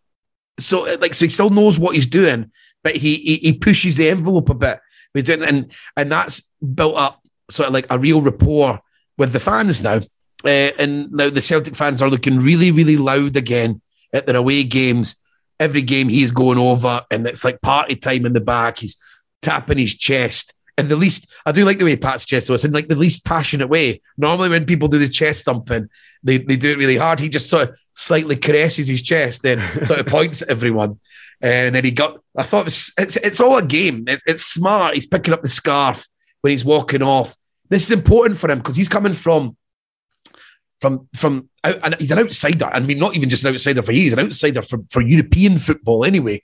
[0.59, 2.51] So like so he still knows what he's doing,
[2.83, 4.81] but he he, he pushes the envelope a bit
[5.15, 6.43] and and that's
[6.75, 8.81] built up sort of like a real rapport
[9.17, 10.01] with the fans now.
[10.45, 13.81] Uh, and now the Celtic fans are looking really, really loud again
[14.13, 15.25] at their away games.
[15.59, 18.79] Every game he's going over, and it's like party time in the back.
[18.79, 18.97] He's
[19.43, 20.55] tapping his chest.
[20.79, 23.25] And the least, I do like the way Pat's chest was in like the least
[23.25, 24.01] passionate way.
[24.17, 25.89] Normally, when people do the chest thumping,
[26.23, 27.19] they, they do it really hard.
[27.19, 31.01] He just sort of slightly caresses his chest, then sort of points at everyone.
[31.41, 34.05] And then he got, I thought it was, it's, it's all a game.
[34.07, 34.95] It's, it's smart.
[34.95, 36.07] He's picking up the scarf
[36.41, 37.37] when he's walking off.
[37.69, 39.57] This is important for him because he's coming from
[40.81, 42.67] from from and he's an outsider.
[42.67, 45.59] I mean, not even just an outsider for you, he's an outsider for, for European
[45.59, 46.41] football anyway.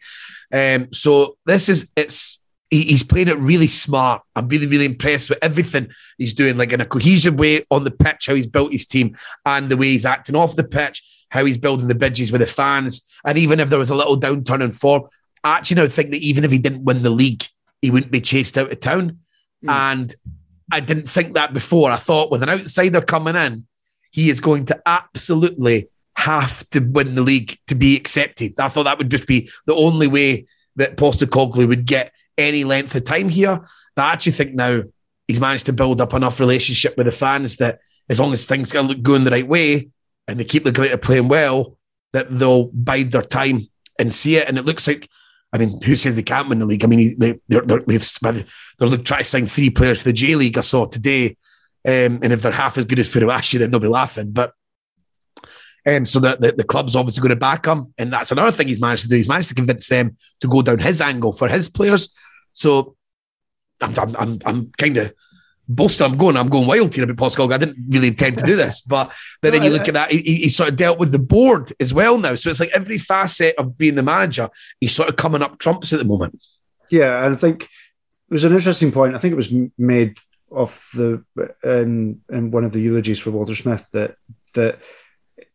[0.52, 2.40] Um, so this is it's
[2.74, 4.22] he, he's playing it really smart.
[4.34, 7.92] I'm really, really impressed with everything he's doing, like in a cohesive way on the
[7.92, 9.16] pitch, how he's built his team,
[9.46, 12.48] and the way he's acting off the pitch, how he's building the bridges with the
[12.48, 13.08] fans.
[13.24, 15.04] And even if there was a little downturn in form,
[15.44, 17.44] I actually now think that even if he didn't win the league,
[17.80, 19.20] he wouldn't be chased out of town.
[19.64, 19.70] Mm.
[19.70, 20.14] And
[20.72, 21.92] I didn't think that before.
[21.92, 23.68] I thought with an outsider coming in,
[24.10, 28.58] he is going to absolutely have to win the league to be accepted.
[28.58, 32.94] I thought that would just be the only way that Postecoglou would get any length
[32.94, 33.60] of time here.
[33.94, 34.82] But I actually think now
[35.28, 38.74] he's managed to build up enough relationship with the fans that as long as things
[38.74, 39.88] are going the right way
[40.28, 41.76] and they keep the greater playing well,
[42.12, 43.60] that they'll bide their time
[43.98, 44.48] and see it.
[44.48, 45.08] And it looks like,
[45.52, 46.84] I mean, who says they can't win the league?
[46.84, 48.42] I mean, they, they're, they're, they're,
[48.78, 51.36] they're trying to sign three players for the J League I saw today
[51.86, 54.32] um, and if they're half as good as Furuhashi, then they'll be laughing.
[54.32, 54.54] But
[55.84, 57.92] and um, so the, the, the, club's obviously going to back him.
[57.98, 59.16] And that's another thing he's managed to do.
[59.16, 62.08] He's managed to convince them to go down his angle for his players.
[62.54, 62.96] So
[63.82, 65.12] I'm, I'm, I'm, I'm kind of
[65.68, 66.06] boasting.
[66.06, 67.52] I'm going, I'm going wild here about Pascal.
[67.52, 68.80] I didn't really intend to do this.
[68.88, 71.72] But, but then you look at that, he, he, sort of dealt with the board
[71.80, 72.34] as well now.
[72.34, 74.48] So it's like every facet of being the manager,
[74.80, 76.42] he's sort of coming up trumps at the moment.
[76.90, 77.24] Yeah.
[77.24, 77.68] And I think it
[78.30, 79.14] was an interesting point.
[79.14, 80.18] I think it was made
[80.54, 81.24] of the
[81.64, 84.16] in in one of the eulogies for Walter Smith that
[84.54, 84.78] that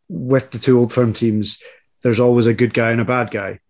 [0.08, 1.60] with the two old firm teams,
[2.02, 3.60] there's always a good guy and a bad guy,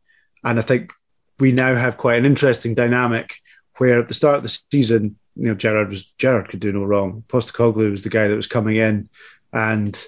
[0.43, 0.93] and I think
[1.41, 3.37] we now have quite an interesting dynamic
[3.79, 6.85] where at the start of the season, you know, Gerrard was Gerrard could do no
[6.85, 7.25] wrong.
[7.29, 9.09] Postecoglou was the guy that was coming in,
[9.53, 10.07] and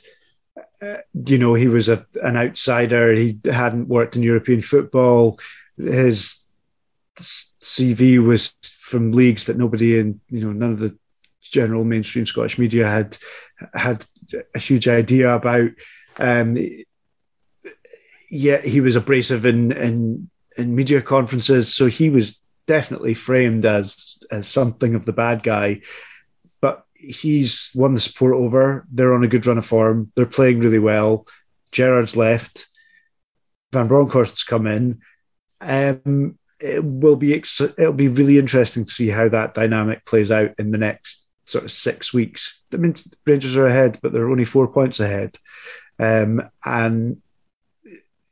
[0.83, 3.15] uh, you know he was a, an outsider.
[3.15, 5.39] He hadn't worked in European football.
[5.79, 6.47] His
[7.17, 10.97] CV was from leagues that nobody in you know none of the
[11.41, 13.17] general mainstream Scottish media had
[13.75, 14.05] had
[14.55, 15.71] a huge idea about.
[16.19, 16.57] Um,
[18.29, 24.19] yet he was abrasive in, in in media conferences, so he was definitely framed as
[24.31, 25.83] as something of the bad guy.
[26.61, 28.87] But he's won the support over.
[28.91, 30.13] They're on a good run of form.
[30.15, 31.27] They're playing really well.
[31.71, 32.69] Gerrard's left.
[33.73, 35.01] Van Bronckhorst's come in.
[35.61, 40.53] Um, it will be it'll be really interesting to see how that dynamic plays out
[40.59, 42.63] in the next sort of six weeks.
[42.73, 42.95] I mean,
[43.27, 45.37] Rangers are ahead, but they're only four points ahead.
[45.99, 47.21] Um, and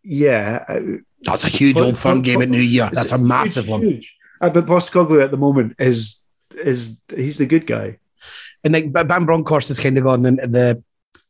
[0.02, 0.80] yeah, uh,
[1.22, 2.90] that's a huge old firm game at New Year.
[2.92, 3.82] That's a massive huge, one.
[3.82, 4.14] Huge.
[4.40, 6.24] Uh, but Postecoglou at the moment is
[6.56, 7.98] is he's the good guy.
[8.64, 10.82] And like Van Bronckhorst has kind of gone in the.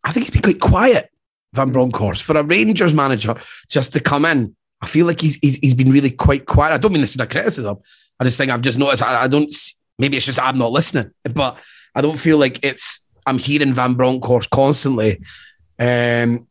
[0.03, 1.11] I think he's been quite quiet,
[1.53, 3.35] Van Bronckhorst, for a Rangers manager
[3.68, 4.57] just to come in.
[4.81, 6.73] I feel like he's he's, he's been really quite quiet.
[6.73, 7.79] I don't mean this in a criticism.
[8.18, 9.03] I just think I've just noticed.
[9.03, 9.51] I, I don't
[10.01, 11.59] Maybe it's just I'm not listening, but
[11.95, 13.07] I don't feel like it's.
[13.27, 15.21] I'm hearing Van Bronckhorst constantly.
[15.79, 16.49] Um,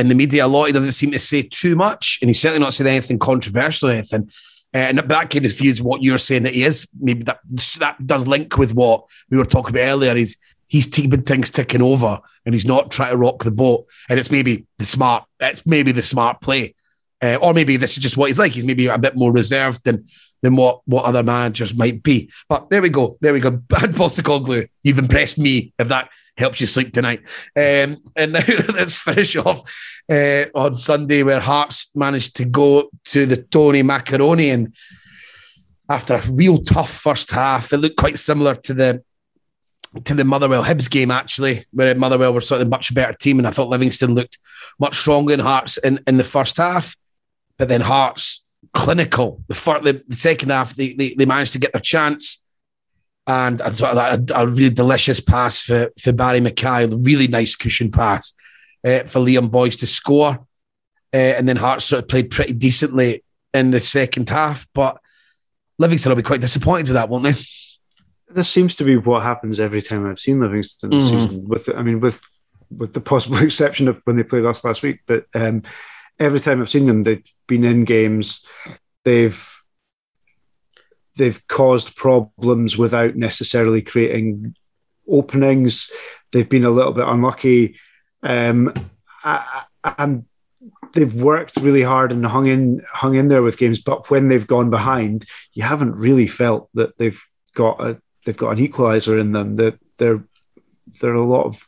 [0.00, 0.66] in the media a lot.
[0.66, 3.92] He doesn't seem to say too much, and he's certainly not saying anything controversial or
[3.92, 4.30] anything.
[4.72, 6.88] Uh, and that kind of feels what you're saying that he is.
[6.98, 7.40] Maybe that
[7.78, 10.14] that does link with what we were talking about earlier.
[10.14, 10.36] He's
[10.68, 13.86] he's keeping things ticking over, and he's not trying to rock the boat.
[14.08, 15.24] And it's maybe the smart.
[15.40, 16.74] It's maybe the smart play,
[17.22, 18.52] uh, or maybe this is just what he's like.
[18.52, 20.06] He's maybe a bit more reserved than
[20.42, 22.30] than what what other managers might be.
[22.48, 23.50] But there we go, there we go.
[23.50, 25.72] Bad Postecoglou, you've impressed me.
[25.78, 27.20] If that helps you sleep tonight.
[27.54, 28.42] Um, and now
[28.74, 29.62] let's finish off
[30.10, 34.74] uh, on Sunday, where Hearts managed to go to the Tony Macaroni, and
[35.88, 39.02] after a real tough first half, it looked quite similar to the
[40.04, 43.38] to the Motherwell Hibs game actually, where Motherwell were sort of a much better team,
[43.38, 44.38] and I thought Livingston looked
[44.78, 46.96] much stronger than Hearts in, in the first half.
[47.60, 48.42] But then Hearts
[48.72, 49.44] clinical.
[49.48, 52.42] The, first, the, the second half, they, they, they, managed to get their chance.
[53.26, 58.32] And a, a, a really delicious pass for, for Barrie McKay, really nice cushion pass
[58.82, 60.46] uh, for Liam Boyce to score.
[61.12, 64.66] Uh, and then Hearts sort of played pretty decently in the second half.
[64.72, 64.98] But
[65.78, 67.34] Livingston will be quite disappointed with that, won't they?
[68.32, 71.26] This seems to be what happens every time I've seen Livingston this mm-hmm.
[71.26, 71.44] season.
[71.46, 72.22] With, I mean, with
[72.74, 75.62] with the possible exception of when they played us last week, but um,
[76.20, 78.46] every time I've seen them, they've been in games.
[79.04, 79.60] They've
[81.16, 84.54] they've caused problems without necessarily creating
[85.08, 85.90] openings.
[86.30, 87.78] They've been a little bit unlucky,
[88.22, 88.72] um,
[89.24, 90.24] and
[90.92, 93.80] they've worked really hard and hung in hung in there with games.
[93.80, 95.24] But when they've gone behind,
[95.54, 97.20] you haven't really felt that they've
[97.54, 99.56] got a they've got an equalizer in them.
[99.56, 100.22] That they're
[101.00, 101.66] they're a lot of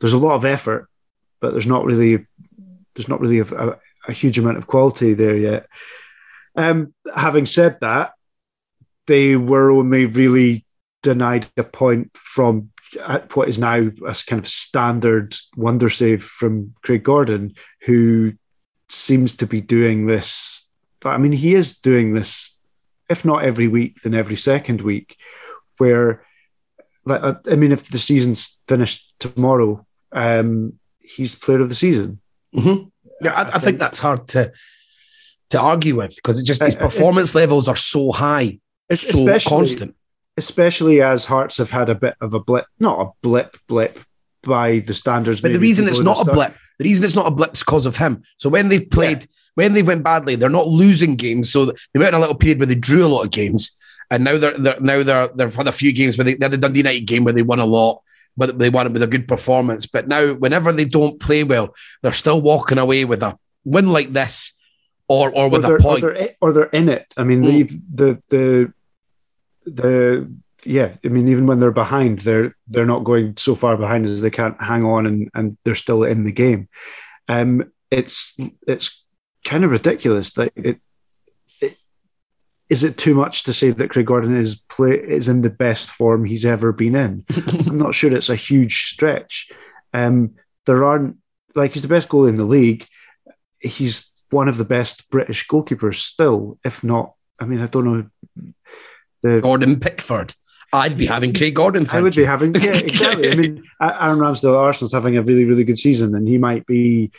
[0.00, 0.88] there's a lot of effort,
[1.40, 2.26] but there's not really
[2.94, 5.68] there's not really a, a, a huge amount of quality there yet.
[6.56, 8.12] Um, having said that,
[9.06, 10.64] they were only really
[11.02, 12.70] denied a point from
[13.34, 18.32] what is now a kind of standard wonder save from Craig Gordon, who
[18.88, 20.68] seems to be doing this.
[21.04, 22.58] I mean, he is doing this,
[23.08, 25.16] if not every week, then every second week,
[25.76, 26.24] where,
[27.08, 32.20] uh, I mean, if the season's finished tomorrow, um, he's player of the season.
[32.54, 32.88] Mm-hmm.
[33.20, 34.52] Yeah, I, I, think, think that's hard to
[35.50, 38.60] to argue with because it just uh, his uh, performance levels are so high,
[38.92, 39.94] so constant.
[40.36, 43.98] Especially as Hearts have had a bit of a blip, not a blip, blip
[44.42, 45.40] by the standards.
[45.40, 47.86] But the reason it's not a blip, the reason it's not a blip is because
[47.86, 48.22] of him.
[48.36, 49.26] So when they've played, yeah.
[49.54, 51.50] when they went badly, they're not losing games.
[51.50, 53.76] So they went in a little period where they drew a lot of games,
[54.10, 56.52] and now they're, they're now they're they've had a few games where they, they had
[56.52, 58.02] the Dundee United game where they won a lot
[58.38, 59.86] but they won it with a good performance.
[59.86, 64.12] But now, whenever they don't play well, they're still walking away with a win like
[64.12, 64.54] this,
[65.08, 67.12] or or with or a point, or they're, or they're in it.
[67.16, 67.80] I mean, mm.
[67.92, 68.72] the the
[69.66, 70.32] the
[70.64, 70.94] yeah.
[71.04, 74.30] I mean, even when they're behind, they're they're not going so far behind as they
[74.30, 76.68] can't hang on, and and they're still in the game.
[77.28, 78.36] Um, it's
[78.66, 79.04] it's
[79.44, 80.36] kind of ridiculous.
[80.38, 80.80] Like it,
[82.68, 85.90] is it too much to say that Craig Gordon is play is in the best
[85.90, 87.24] form he's ever been in?
[87.66, 89.50] I'm not sure it's a huge stretch.
[89.94, 90.34] Um,
[90.66, 91.16] there aren't
[91.54, 92.86] like he's the best goalie in the league.
[93.58, 97.14] He's one of the best British goalkeepers still, if not.
[97.38, 98.52] I mean, I don't know.
[99.22, 100.34] The, Jordan Pickford.
[100.72, 101.86] I'd be having Craig Gordon.
[101.90, 102.22] I would you.
[102.22, 103.32] be having, yeah, exactly.
[103.32, 107.10] I mean, Aaron Ramsdale Arsenal's having a really, really good season, and he might be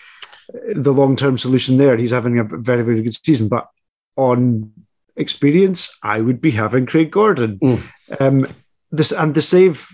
[0.73, 1.97] the long term solution there.
[1.97, 3.67] He's having a very, very good season, but
[4.15, 4.71] on
[5.19, 7.59] experience, I would be having Craig Gordon.
[7.59, 7.81] Mm.
[8.19, 8.47] Um,
[8.91, 9.87] this and the save,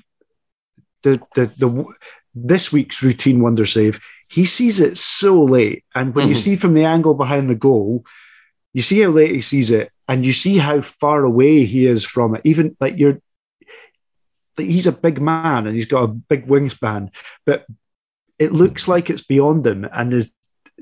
[1.04, 1.86] the the the
[2.34, 4.00] this week's routine wonder save.
[4.30, 6.30] He sees it so late, and when mm-hmm.
[6.30, 8.06] you see from the angle behind the goal,
[8.74, 12.06] you see how late he sees it, and you see how far away he is
[12.06, 12.42] from it.
[12.44, 13.20] Even like you're,
[14.58, 17.10] like he's a big man and he's got a big wingspan,
[17.46, 17.66] but
[18.38, 20.32] it looks like it's beyond him, and is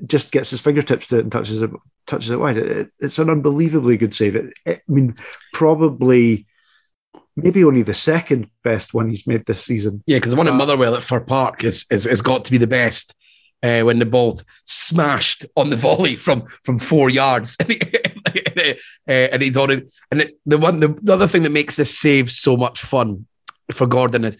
[0.06, 1.70] just gets his fingertips to it and touches it
[2.06, 2.56] touches it wide.
[2.56, 4.36] It, it's an unbelievably good save.
[4.36, 5.16] It, it, I mean,
[5.52, 6.46] probably
[7.36, 10.02] maybe only the second best one he's made this season.
[10.06, 12.58] Yeah, because the one at Motherwell at Fir Park is, is, is got to be
[12.58, 13.14] the best
[13.62, 17.56] uh, when the ball smashed on the volley from from four yards.
[17.62, 18.74] uh,
[19.06, 19.92] and he's on it.
[20.10, 23.26] And it, the one, the, the, other thing that makes this save so much fun
[23.72, 24.36] for Gordon is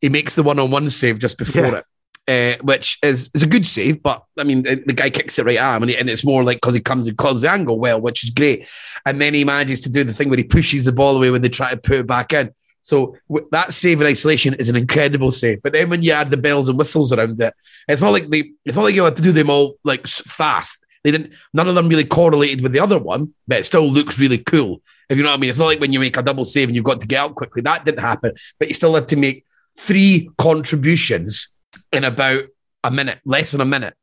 [0.00, 1.74] he makes the one on one save just before yeah.
[1.76, 1.84] it
[2.28, 4.02] uh, which is, is a good save.
[4.02, 6.44] But I mean, the, the guy kicks it right him, and, he, and it's more
[6.44, 8.68] like because he comes and closes the angle well, which is great.
[9.04, 11.42] And then he manages to do the thing where he pushes the ball away when
[11.42, 12.50] they try to put it back in.
[12.82, 13.16] So
[13.50, 15.60] that save in isolation is an incredible save.
[15.60, 17.52] But then when you add the bells and whistles around it,
[17.88, 20.84] it's not like they, it's not like you had to do them all like fast.
[21.02, 21.32] They didn't.
[21.52, 24.82] None of them really correlated with the other one, but it still looks really cool.
[25.08, 26.68] If you know what I mean, it's not like when you make a double save
[26.68, 27.62] and you've got to get out quickly.
[27.62, 29.44] That didn't happen, but you still had to make
[29.78, 31.48] three contributions
[31.92, 32.44] in about
[32.84, 33.94] a minute, less than a minute.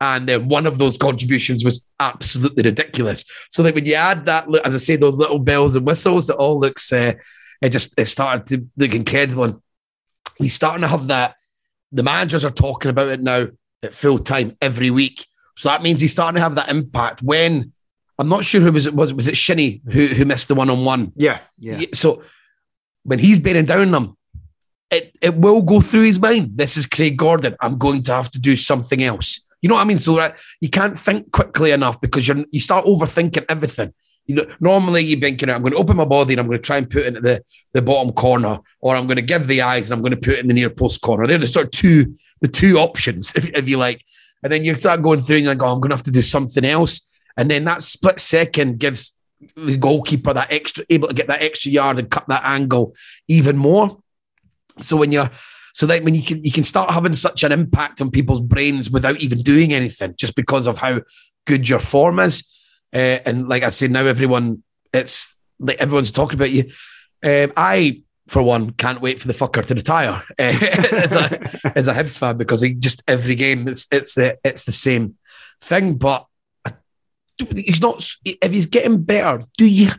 [0.00, 3.24] And then one of those contributions was absolutely ridiculous.
[3.50, 6.36] So that when you add that, as I say, those little bells and whistles, it
[6.36, 7.14] all looks, uh,
[7.62, 9.44] it just, it started to look incredible.
[9.44, 9.60] And
[10.38, 11.36] he's starting to have that.
[11.92, 13.46] The managers are talking about it now
[13.82, 15.26] at full time every week.
[15.56, 17.72] So that means he's starting to have that impact when
[18.18, 20.70] I'm not sure who was it was was it Shinnie who who missed the one
[20.70, 21.12] on one.
[21.16, 21.80] Yeah, yeah.
[21.94, 22.22] So
[23.04, 24.15] when he's bearing down them,
[24.90, 26.56] it, it will go through his mind.
[26.56, 27.56] This is Craig Gordon.
[27.60, 29.40] I'm going to have to do something else.
[29.62, 29.98] You know what I mean?
[29.98, 33.92] So that you can't think quickly enough because you're you start overthinking everything.
[34.26, 36.62] You know, normally you're thinking, I'm going to open my body and I'm going to
[36.62, 39.62] try and put it into the, the bottom corner, or I'm going to give the
[39.62, 41.26] eyes and I'm going to put it in the near post corner.
[41.26, 44.04] They're the sort of two the two options, if, if you like.
[44.42, 46.10] And then you start going through and you're like, oh, I'm going to have to
[46.10, 47.12] do something else.
[47.36, 49.16] And then that split second gives
[49.56, 52.94] the goalkeeper that extra able to get that extra yard and cut that angle
[53.28, 53.98] even more.
[54.80, 55.30] So when you're
[55.74, 58.90] so that when you can you can start having such an impact on people's brains
[58.90, 61.00] without even doing anything, just because of how
[61.46, 62.50] good your form is.
[62.94, 64.62] Uh, and like I say, now everyone
[64.92, 66.70] it's like everyone's talking about you.
[67.24, 71.88] Um, I, for one, can't wait for the fucker to retire uh, as a as
[71.88, 75.16] a Hibs fan because he just every game it's it's the it's the same
[75.60, 75.94] thing.
[75.94, 76.26] But
[77.54, 78.08] he's not.
[78.24, 79.90] If he's getting better, do you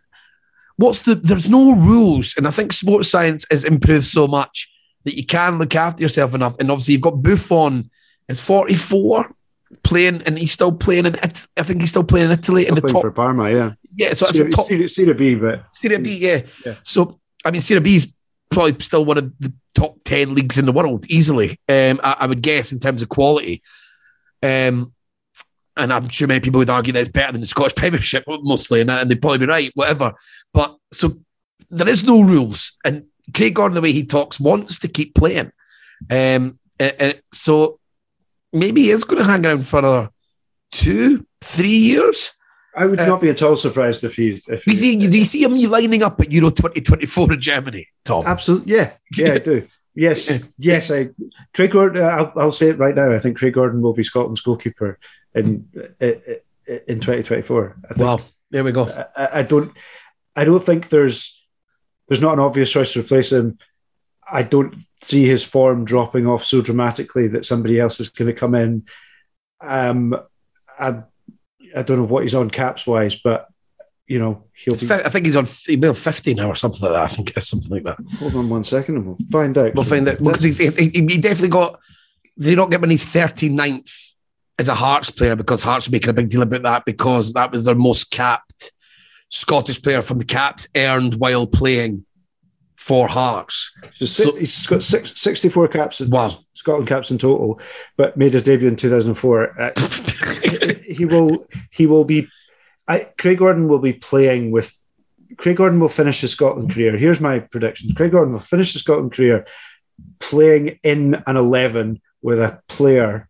[0.78, 1.16] what's the?
[1.16, 4.72] There's no rules, and I think sports science has improved so much
[5.04, 6.56] that you can look after yourself enough.
[6.60, 7.90] And obviously, you've got Buffon
[8.28, 9.32] is 44
[9.84, 11.46] playing, and he's still playing in it.
[11.58, 13.02] I think he's still playing in Italy in the Playing top.
[13.02, 13.72] for Parma, yeah.
[13.96, 16.18] Yeah, so that's Serie, top Serie, Serie B, but Serie B.
[16.18, 16.42] Yeah.
[16.66, 16.76] Yeah.
[16.84, 18.14] So I mean, Serie B is
[18.50, 21.60] probably still one of the top ten leagues in the world, easily.
[21.68, 23.62] Um, I, I would guess in terms of quality.
[24.44, 24.94] Um,
[25.78, 28.82] and I'm sure many people would argue that it's better than the Scottish Premiership, mostly,
[28.82, 30.14] and, and they'd probably be right, whatever.
[30.54, 31.20] But so
[31.70, 35.52] there is no rules, and Craig Gordon, the way he talks, wants to keep playing.
[36.10, 37.80] Um, and, and so
[38.54, 40.10] maybe he is going to hang around for another
[40.72, 42.32] two, three years.
[42.76, 44.40] I would Uh, not be at all surprised if he.
[44.48, 48.24] If you see, do you see him lining up at Euro 2024 in Germany, Tom?
[48.26, 49.68] Absolutely, yeah, yeah, I do.
[49.96, 50.92] Yes, yes.
[50.92, 51.10] I
[51.56, 52.04] Craig Gordon.
[52.04, 53.12] I'll, I'll say it right now.
[53.12, 55.00] I think Craig Gordon will be Scotland's goalkeeper
[55.34, 55.68] in
[56.00, 56.22] in,
[56.88, 57.76] in 2024.
[57.84, 58.22] I think, Well,
[58.52, 58.88] there we go.
[59.16, 59.72] I, I don't.
[60.36, 61.44] I don't think there's
[62.08, 63.58] there's not an obvious choice to replace him.
[64.30, 68.34] I don't see his form dropping off so dramatically that somebody else is going to
[68.34, 68.86] come in.
[69.62, 70.16] Um,
[70.78, 71.04] I
[71.76, 73.48] I don't know what he's on caps wise, but
[74.06, 74.90] you know he'll be.
[74.92, 77.04] I think he's on he'll be on 50 now or something like that.
[77.04, 77.98] I think it's something like that.
[78.20, 79.76] Hold on one second, and we'll find out.
[79.76, 81.80] We'll find out because he, he, he definitely got.
[82.38, 84.07] Did he not get when he's 39th
[84.60, 87.52] as a Hearts player because Hearts are making a big deal about that because that
[87.52, 88.72] was their most capped
[89.30, 92.06] Scottish player from the caps earned while playing
[92.78, 93.72] for Hearts.
[93.94, 96.32] So si- he's got six, 64 caps, in, Wow.
[96.54, 97.60] Scotland caps in total,
[97.98, 99.62] but made his debut in 2004.
[99.62, 99.72] Uh,
[100.84, 102.28] he will he will be
[102.88, 104.74] I, Craig Gordon will be playing with
[105.38, 106.96] Craig Gordon will finish his Scotland career.
[106.98, 107.94] Here's my predictions.
[107.94, 109.46] Craig Gordon will finish his Scotland career
[110.20, 113.28] playing in an 11 with a player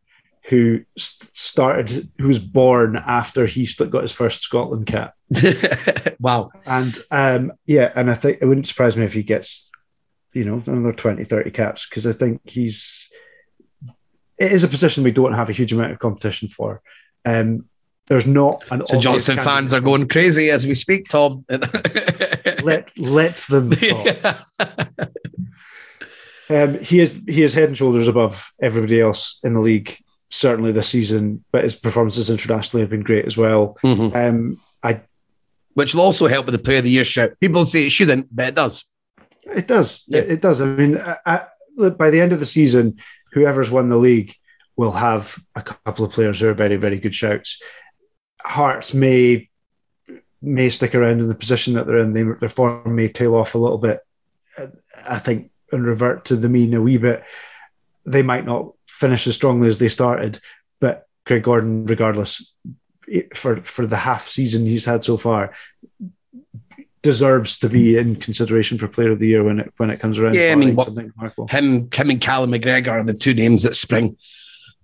[0.48, 5.14] who started who was born after he got his first Scotland cap.
[6.20, 6.50] wow.
[6.66, 9.72] And um, yeah, and I think it wouldn't surprise me if he gets,
[10.34, 13.10] you know, another 20, 30 caps because I think he's,
[14.38, 16.82] it is a position we don't have a huge amount of competition for.
[17.26, 17.66] Um,
[18.08, 21.46] there's not an So obvious Johnstone fans are going crazy as we speak, Tom.
[22.64, 24.18] Let let them talk.
[26.50, 29.98] Um, he is he is head and shoulders above everybody else in the league,
[30.30, 31.44] certainly this season.
[31.52, 33.78] But his performances internationally have been great as well.
[33.84, 34.16] Mhm.
[34.16, 35.02] Um, I
[35.74, 37.40] Which will also help with the player of the year shout.
[37.40, 38.86] People say it shouldn't, but it does.
[39.44, 40.04] It does.
[40.08, 40.22] Yeah.
[40.22, 40.62] It, it does.
[40.62, 41.46] I mean, I, I,
[41.76, 42.98] look, by the end of the season,
[43.32, 44.34] whoever's won the league
[44.76, 47.62] will have a couple of players who are very, very good shouts.
[48.42, 49.50] Hearts may
[50.42, 52.14] may stick around in the position that they're in.
[52.14, 54.00] They, their form may tail off a little bit.
[55.08, 57.24] I think and revert to the mean a wee bit.
[58.06, 60.40] They might not finish as strongly as they started,
[60.80, 62.54] but Craig Gordon, regardless,
[63.34, 65.54] for for the half season he's had so far,
[67.02, 70.18] deserves to be in consideration for Player of the Year when it when it comes
[70.18, 70.36] around.
[70.36, 71.48] Yeah, I mean, what- something remarkable.
[71.48, 74.18] him, him and Callum McGregor are the two names that spring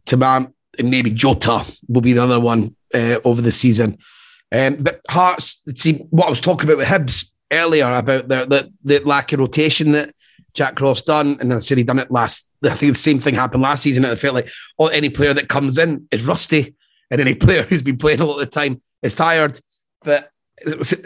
[0.05, 3.97] to mind, and maybe Jota will be the other one uh, over the season.
[4.51, 8.71] Um, but Hearts, see what I was talking about with Hibs earlier about the, the,
[8.83, 10.13] the lack of rotation that
[10.53, 12.51] Jack Ross done, and I said he done it last.
[12.63, 14.49] I think the same thing happened last season, and it felt like
[14.79, 16.75] oh, any player that comes in is rusty,
[17.09, 19.59] and any player who's been playing a lot of the time is tired.
[20.03, 20.31] But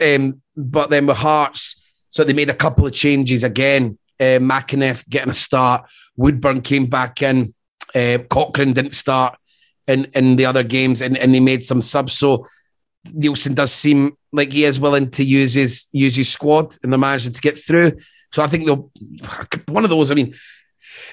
[0.01, 3.97] um, but then with Hearts, so they made a couple of changes again.
[4.19, 5.87] Uh, McEneff getting a start.
[6.15, 7.53] Woodburn came back in.
[7.93, 9.37] Uh, Cochrane didn't start
[9.87, 12.13] in, in the other games, and, and they made some subs.
[12.13, 12.47] So
[13.07, 16.97] Neilson does seem like he is willing to use his use his squad and the
[16.97, 17.93] manager to get through.
[18.31, 18.91] So I think they'll
[19.67, 20.11] one of those.
[20.11, 20.35] I mean,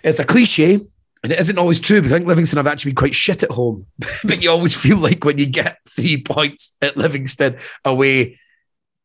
[0.03, 2.97] it's a cliche, and it isn't always true because I think Livingston have actually been
[2.97, 3.86] quite shit at home.
[4.24, 8.39] but you always feel like when you get three points at Livingston away,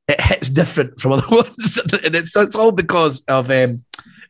[0.08, 3.76] it hits different from other ones, and it's it's all because of um,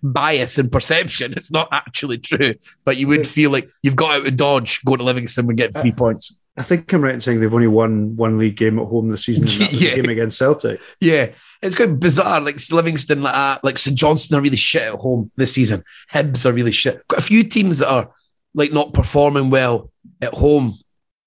[0.04, 1.34] bias and perception.
[1.34, 5.00] It's not actually true, but you would feel like you've got out of dodge going
[5.00, 6.38] to Livingston and get three points.
[6.60, 9.24] I think I'm right in saying they've only won one league game at home this
[9.26, 9.46] season.
[9.46, 9.90] And that was Yeah.
[9.92, 10.80] the game against Celtic.
[11.00, 11.30] Yeah,
[11.62, 12.42] it's quite bizarre.
[12.42, 15.84] Like Livingston, like that, like St Johnstone are really shit at home this season.
[16.12, 17.02] Hibs are really shit.
[17.08, 18.12] Quite a few teams that are
[18.54, 19.90] like not performing well
[20.22, 20.74] at home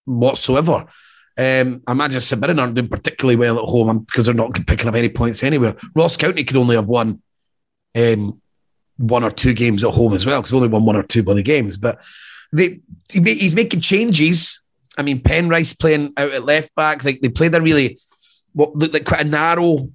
[0.05, 0.85] whatsoever.
[1.39, 4.95] Um, I imagine Mirren aren't doing particularly well at home because they're not picking up
[4.95, 5.77] any points anywhere.
[5.97, 7.23] Ross County could only have won
[7.95, 8.41] um,
[8.99, 11.23] one or two games at home as well because they only won one or two
[11.23, 11.79] bloody games.
[11.79, 12.01] But
[12.53, 12.81] they,
[13.11, 14.52] he's making changes.
[14.97, 17.05] I mean, Penrice playing out at left back.
[17.05, 17.99] Like they played a really
[18.53, 19.91] what looked like quite a narrow,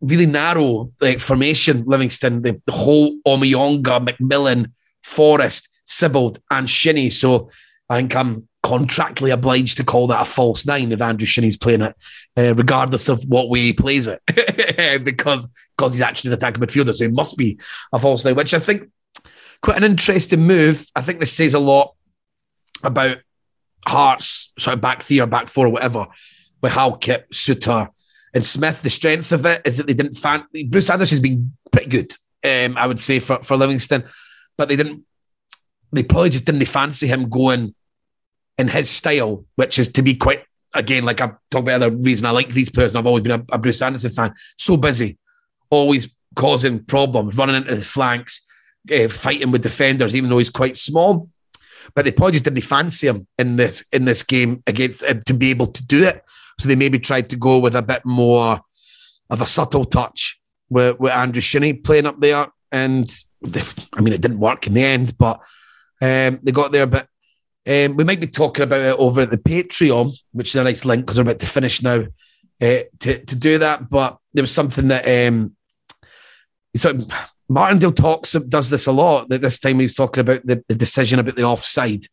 [0.00, 1.84] really narrow like formation.
[1.86, 4.70] Livingston, the, the whole Omeonga, McMillan,
[5.02, 7.10] Forrest, Sibbald, and Shinnie.
[7.10, 7.50] So
[7.88, 11.82] I think I'm contractually obliged to call that a false nine if Andrew Shinnie's playing
[11.82, 11.96] it,
[12.36, 14.22] uh, regardless of what way he plays it,
[15.04, 17.58] because because he's actually an attacking midfielder, so it must be
[17.92, 18.88] a false nine, which I think
[19.62, 20.86] quite an interesting move.
[20.94, 21.94] I think this says a lot
[22.82, 23.18] about
[23.86, 26.06] Hearts sort of back three or back four or whatever
[26.62, 27.88] with Hal Kip, Souttar,
[28.32, 28.82] and Smith.
[28.82, 32.12] The strength of it is that they didn't fan Bruce Anderson's been pretty good,
[32.44, 34.04] um, I would say for for Livingston,
[34.56, 35.04] but they didn't.
[35.92, 37.74] They probably just didn't fancy him going
[38.56, 40.44] in his style, which is to be quite
[40.74, 43.40] again, like I've talked about the reason I like these players, and I've always been
[43.40, 44.34] a, a Bruce Anderson fan.
[44.56, 45.18] So busy,
[45.70, 48.46] always causing problems, running into the flanks,
[48.92, 51.28] uh, fighting with defenders, even though he's quite small.
[51.94, 55.34] But they probably just didn't fancy him in this in this game against uh, to
[55.34, 56.24] be able to do it.
[56.58, 58.60] So they maybe tried to go with a bit more
[59.30, 62.48] of a subtle touch with, with Andrew Shinnie playing up there.
[62.70, 63.06] And
[63.40, 63.62] they,
[63.94, 65.40] I mean, it didn't work in the end, but
[66.00, 66.86] um, they got there.
[66.86, 67.08] But
[67.66, 70.84] um, we might be talking about it over at the Patreon, which is a nice
[70.84, 72.04] link because we're about to finish now
[72.60, 73.88] uh, to, to do that.
[73.88, 75.56] But there was something that um,
[76.76, 76.98] so
[77.52, 79.28] Martindale talks does this a lot.
[79.28, 82.06] That this time he was talking about the, the decision about the offside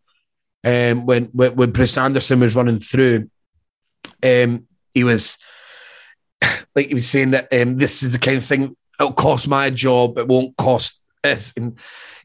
[0.63, 3.29] um, when, when when Bruce Anderson was running through.
[4.23, 5.37] Um, he was
[6.75, 9.69] like he was saying that um, this is the kind of thing it'll cost my
[9.69, 11.53] job, it won't cost us.
[11.55, 11.77] And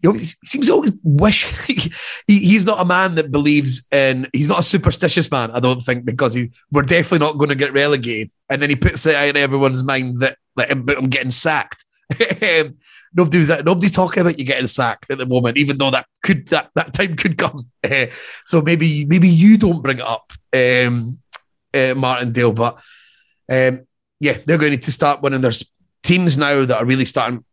[0.03, 1.91] you know, he seems to always wish he,
[2.27, 4.29] he's not a man that believes in.
[4.33, 7.55] He's not a superstitious man, I don't think, because he we're definitely not going to
[7.55, 8.33] get relegated.
[8.51, 11.85] And then he puts it in everyone's mind that like I'm getting sacked.
[13.17, 16.49] Nobody's that nobody's talking about you getting sacked at the moment, even though that could
[16.49, 17.71] that that time could come.
[17.83, 18.07] Uh,
[18.45, 21.19] so maybe maybe you don't bring it up, um,
[21.73, 22.81] uh, Martindale, but
[23.51, 23.87] um,
[24.21, 25.43] yeah, they're going to to start winning.
[25.43, 25.71] There's
[26.03, 27.45] teams now that are really starting,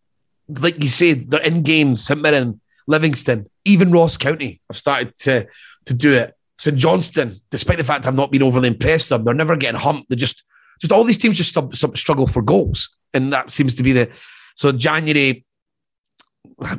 [0.47, 2.03] like you say, they're in games.
[2.03, 5.47] St Mirren, Livingston, even Ross County have started to
[5.85, 6.35] to do it.
[6.57, 10.09] St Johnstone, despite the fact I've not been overly impressed them, they're never getting humped.
[10.09, 10.43] They just
[10.79, 11.55] just all these teams just
[11.97, 14.09] struggle for goals, and that seems to be the
[14.55, 15.45] so January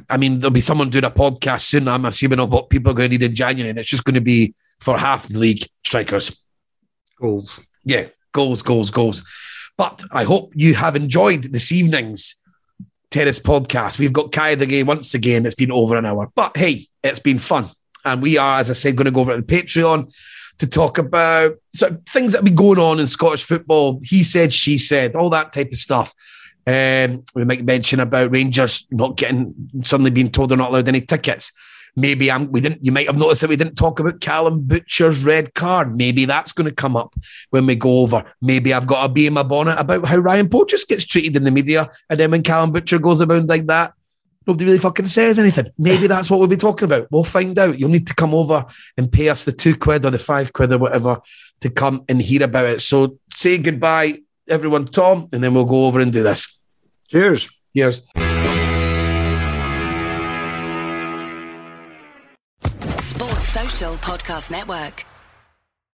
[0.08, 1.88] I mean, there'll be someone doing a podcast soon.
[1.88, 4.14] I'm assuming of what people are going to need in January, and it's just going
[4.14, 6.40] to be for half the league strikers.
[7.20, 7.66] Goals.
[7.84, 9.24] Yeah, goals, goals, goals.
[9.76, 12.36] But I hope you have enjoyed this evening's
[13.10, 13.98] Terrace podcast.
[13.98, 15.46] We've got Kai the Gay once again.
[15.46, 17.66] It's been over an hour, but hey, it's been fun.
[18.04, 20.12] And we are, as I said, going to go over to the Patreon
[20.58, 24.00] to talk about sort of things that have been going on in Scottish football.
[24.02, 26.14] He said, she said, all that type of stuff.
[26.66, 31.00] Um, we might mention about Rangers not getting suddenly being told they're not allowed any
[31.00, 31.52] tickets.
[31.94, 32.84] Maybe I'm, we didn't.
[32.84, 35.94] You might have noticed that we didn't talk about Callum Butcher's red card.
[35.94, 37.14] Maybe that's going to come up
[37.50, 38.24] when we go over.
[38.40, 41.44] Maybe I've got a bee in my bonnet about how Ryan Porteous gets treated in
[41.44, 43.92] the media, and then when Callum Butcher goes about like that,
[44.46, 45.66] nobody really fucking says anything.
[45.76, 47.08] Maybe that's what we'll be talking about.
[47.10, 47.78] We'll find out.
[47.78, 48.64] You'll need to come over
[48.96, 51.20] and pay us the two quid or the five quid or whatever
[51.60, 52.80] to come and hear about it.
[52.80, 56.58] So say goodbye, everyone, Tom, and then we'll go over and do this.
[57.08, 57.48] Cheers.
[57.76, 58.02] Cheers.
[63.00, 65.04] Sports Social Podcast Network.